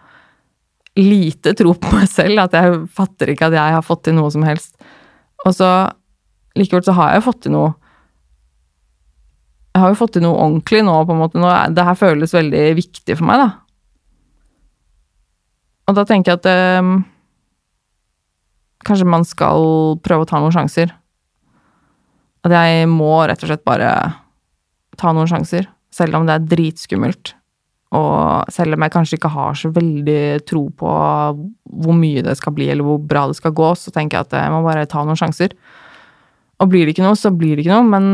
lite 1.00 1.54
tro 1.58 1.74
på 1.74 1.92
meg 1.96 2.08
selv 2.10 2.44
at 2.44 2.56
jeg 2.56 2.82
fatter 2.96 3.32
ikke 3.32 3.50
at 3.50 3.56
jeg 3.56 3.76
har 3.76 3.86
fått 3.86 4.04
til 4.06 4.16
noe 4.18 4.30
som 4.32 4.44
helst. 4.46 4.74
Og 5.46 5.54
så 5.56 5.70
likevel 6.58 6.84
så 6.84 6.94
har 6.96 7.12
jeg 7.12 7.20
jo 7.20 7.28
fått 7.30 7.44
til 7.46 7.54
noe 7.54 7.70
Jeg 9.70 9.84
har 9.84 9.92
jo 9.92 10.00
fått 10.00 10.16
til 10.16 10.24
noe 10.24 10.34
ordentlig 10.34 10.80
nå, 10.82 10.96
på 11.06 11.14
en 11.14 11.20
måte. 11.20 11.38
Nå, 11.38 11.50
det 11.76 11.84
her 11.86 11.98
føles 11.98 12.34
veldig 12.34 12.62
viktig 12.74 13.14
for 13.14 13.28
meg, 13.28 13.38
da. 13.38 13.50
Og 15.86 15.94
da 15.94 16.02
tenker 16.06 16.34
jeg 16.34 16.40
at 16.40 16.80
um, 16.82 16.96
kanskje 18.82 19.06
man 19.06 19.22
skal 19.26 19.94
prøve 20.02 20.26
å 20.26 20.28
ta 20.28 20.40
noen 20.42 20.56
sjanser. 20.56 20.90
At 22.42 22.54
jeg 22.56 22.88
må 22.90 23.12
rett 23.30 23.46
og 23.46 23.52
slett 23.52 23.62
bare 23.62 23.92
ta 24.98 25.14
noen 25.14 25.30
sjanser, 25.30 25.70
selv 25.94 26.18
om 26.18 26.26
det 26.26 26.34
er 26.34 26.50
dritskummelt. 26.50 27.36
Og 27.90 28.52
selv 28.54 28.76
om 28.76 28.84
jeg 28.84 28.94
kanskje 28.94 29.18
ikke 29.18 29.32
har 29.34 29.56
så 29.58 29.72
veldig 29.74 30.22
tro 30.46 30.68
på 30.78 30.90
hvor 30.90 31.96
mye 31.96 32.22
det 32.22 32.36
skal 32.38 32.54
bli, 32.54 32.68
eller 32.70 32.86
hvor 32.86 33.00
bra 33.02 33.26
det 33.30 33.38
skal 33.40 33.54
gå, 33.56 33.72
så 33.74 33.90
tenker 33.94 34.20
jeg 34.20 34.28
at 34.28 34.36
jeg 34.38 34.54
må 34.54 34.62
bare 34.66 34.86
ta 34.90 35.02
noen 35.02 35.18
sjanser. 35.18 35.56
Og 36.62 36.70
blir 36.70 36.86
det 36.86 36.94
ikke 36.94 37.06
noe, 37.06 37.18
så 37.18 37.32
blir 37.34 37.56
det 37.56 37.64
ikke 37.64 37.80
noe, 37.80 37.88
men 37.90 38.10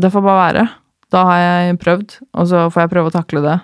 det 0.00 0.10
får 0.10 0.26
bare 0.26 0.42
være. 0.42 0.68
Da 1.10 1.24
har 1.28 1.42
jeg 1.44 1.80
prøvd, 1.82 2.18
og 2.34 2.50
så 2.50 2.66
får 2.72 2.84
jeg 2.84 2.92
prøve 2.94 3.10
å 3.12 3.14
takle 3.14 3.44
det. 3.46 3.56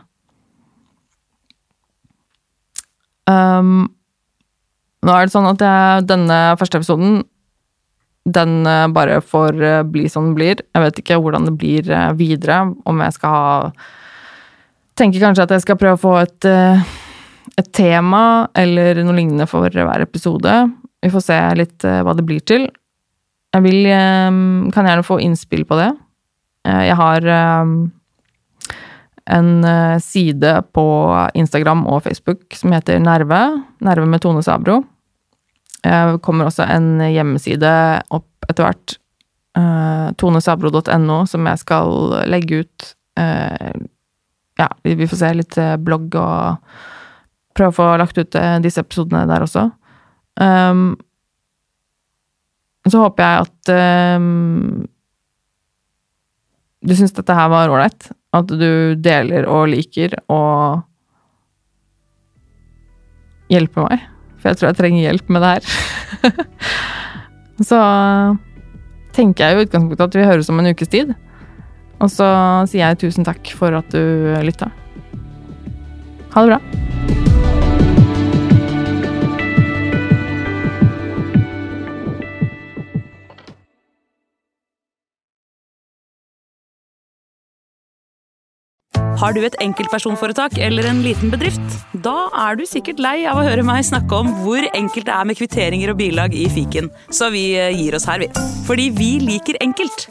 Um, 3.27 3.89
nå 5.03 5.15
er 5.15 5.27
det 5.27 5.35
sånn 5.35 5.49
at 5.51 5.62
jeg, 5.62 6.07
denne 6.11 6.39
første 6.61 6.79
episoden 6.79 7.25
den 8.27 8.67
eh, 8.67 8.89
bare 8.91 9.21
får 9.23 9.62
eh, 9.62 9.83
bli 9.87 10.09
som 10.11 10.31
den 10.31 10.35
blir. 10.39 10.62
Jeg 10.75 10.83
vet 10.83 10.99
ikke 11.03 11.21
hvordan 11.23 11.47
det 11.47 11.55
blir 11.61 11.91
eh, 11.91 12.12
videre, 12.19 12.73
om 12.85 13.03
jeg 13.05 13.15
skal 13.15 13.37
ha 13.37 13.53
Tenker 14.97 15.21
kanskje 15.21 15.45
at 15.45 15.53
jeg 15.57 15.65
skal 15.67 15.79
prøve 15.81 15.99
å 15.99 16.01
få 16.01 16.15
et, 16.23 16.47
et 17.61 17.71
tema 17.77 18.49
eller 18.57 19.03
noe 19.05 19.17
lignende 19.19 19.47
for 19.51 19.69
hver 19.69 20.05
episode. 20.05 20.55
Vi 21.05 21.13
får 21.13 21.25
se 21.27 21.37
litt 21.61 21.85
hva 21.85 22.15
det 22.17 22.25
blir 22.27 22.41
til. 22.49 22.65
Jeg 23.53 23.65
vil 23.65 23.85
Kan 24.73 24.89
gjerne 24.89 25.05
få 25.07 25.19
innspill 25.23 25.67
på 25.69 25.77
det. 25.79 25.91
Jeg 26.67 26.97
har 26.99 27.29
en 29.37 29.51
side 30.03 30.53
på 30.73 30.87
Instagram 31.39 31.85
og 31.87 32.03
Facebook 32.09 32.57
som 32.57 32.73
heter 32.73 32.99
Nerve. 33.05 33.41
Nerve 33.85 34.09
med 34.09 34.25
Tone 34.25 34.43
Sabro. 34.43 34.81
Det 35.85 36.21
kommer 36.27 36.49
også 36.49 36.67
en 36.67 36.97
hjemmeside 37.05 37.73
opp 38.17 38.49
etter 38.49 38.67
hvert. 38.67 38.97
Tonesabro.no, 40.21 41.19
som 41.29 41.47
jeg 41.49 41.63
skal 41.63 42.17
legge 42.29 42.65
ut. 42.65 42.93
Ja, 44.57 44.71
vi 44.83 45.09
får 45.09 45.21
se 45.21 45.33
litt 45.37 45.59
uh, 45.61 45.75
blogg 45.81 46.14
og 46.16 46.77
prøve 47.57 47.73
å 47.73 47.77
få 47.77 47.88
lagt 48.01 48.19
ut 48.21 48.37
disse 48.64 48.83
episodene 48.85 49.25
der 49.29 49.45
også. 49.45 49.69
Um, 50.37 50.90
så 52.87 53.01
håper 53.01 53.25
jeg 53.25 53.47
at 53.47 53.71
um, 54.21 54.85
du 56.87 56.95
syns 56.95 57.14
dette 57.16 57.35
her 57.35 57.49
var 57.51 57.73
ålreit. 57.73 58.11
At 58.37 58.51
du 58.51 58.95
deler 59.01 59.47
og 59.51 59.71
liker 59.73 60.14
og 60.33 60.85
hjelper 63.53 63.88
meg. 63.88 64.05
For 64.37 64.51
jeg 64.51 64.61
tror 64.61 64.71
jeg 64.71 64.79
trenger 64.81 65.07
hjelp 65.07 65.33
med 65.33 65.42
det 65.42 65.53
her. 65.55 65.64
så 67.71 67.81
tenker 69.17 69.46
jeg 69.46 69.57
jo 69.57 69.63
i 69.63 69.67
utgangspunktet 69.67 70.07
at 70.07 70.19
vi 70.19 70.29
høres 70.29 70.50
om 70.52 70.61
en 70.63 70.71
ukes 70.71 70.92
tid. 70.92 71.15
Og 71.97 72.13
så 72.13 72.27
sier 72.69 72.90
jeg 72.90 73.01
tusen 73.07 73.27
takk 73.27 73.53
for 73.57 73.77
at 73.79 73.88
du 73.94 74.35
lytta. 74.44 74.73
Ha 76.37 76.44
det 76.44 76.57
bra. 76.57 76.61
Har 89.17 89.33
du 89.33 89.40
et 89.47 89.57
enkeltpersonforetak 89.65 90.59
eller 90.61 90.87
en 90.90 91.01
liten 91.05 91.33
bedrift? 91.33 91.79
Da 92.05 92.29
er 92.47 92.59
du 92.59 92.67
sikkert 92.69 93.01
lei 93.01 93.17
av 93.25 93.40
å 93.40 93.47
høre 93.47 93.65
meg 93.65 93.87
snakke 93.88 94.21
om 94.21 94.29
hvor 94.42 94.67
enkelt 94.77 95.09
det 95.09 95.15
er 95.15 95.29
med 95.29 95.40
kvitteringer 95.40 95.94
og 95.94 95.99
bilag 96.03 96.37
i 96.37 96.44
fiken, 96.53 96.92
så 97.09 97.33
vi 97.33 97.49
eh, 97.57 97.73
gir 97.73 97.97
oss 97.97 98.07
her, 98.11 98.21
vi. 98.21 98.29
Fordi 98.69 98.90
vi 98.94 99.17
liker 99.25 99.59
enkelt. 99.65 100.11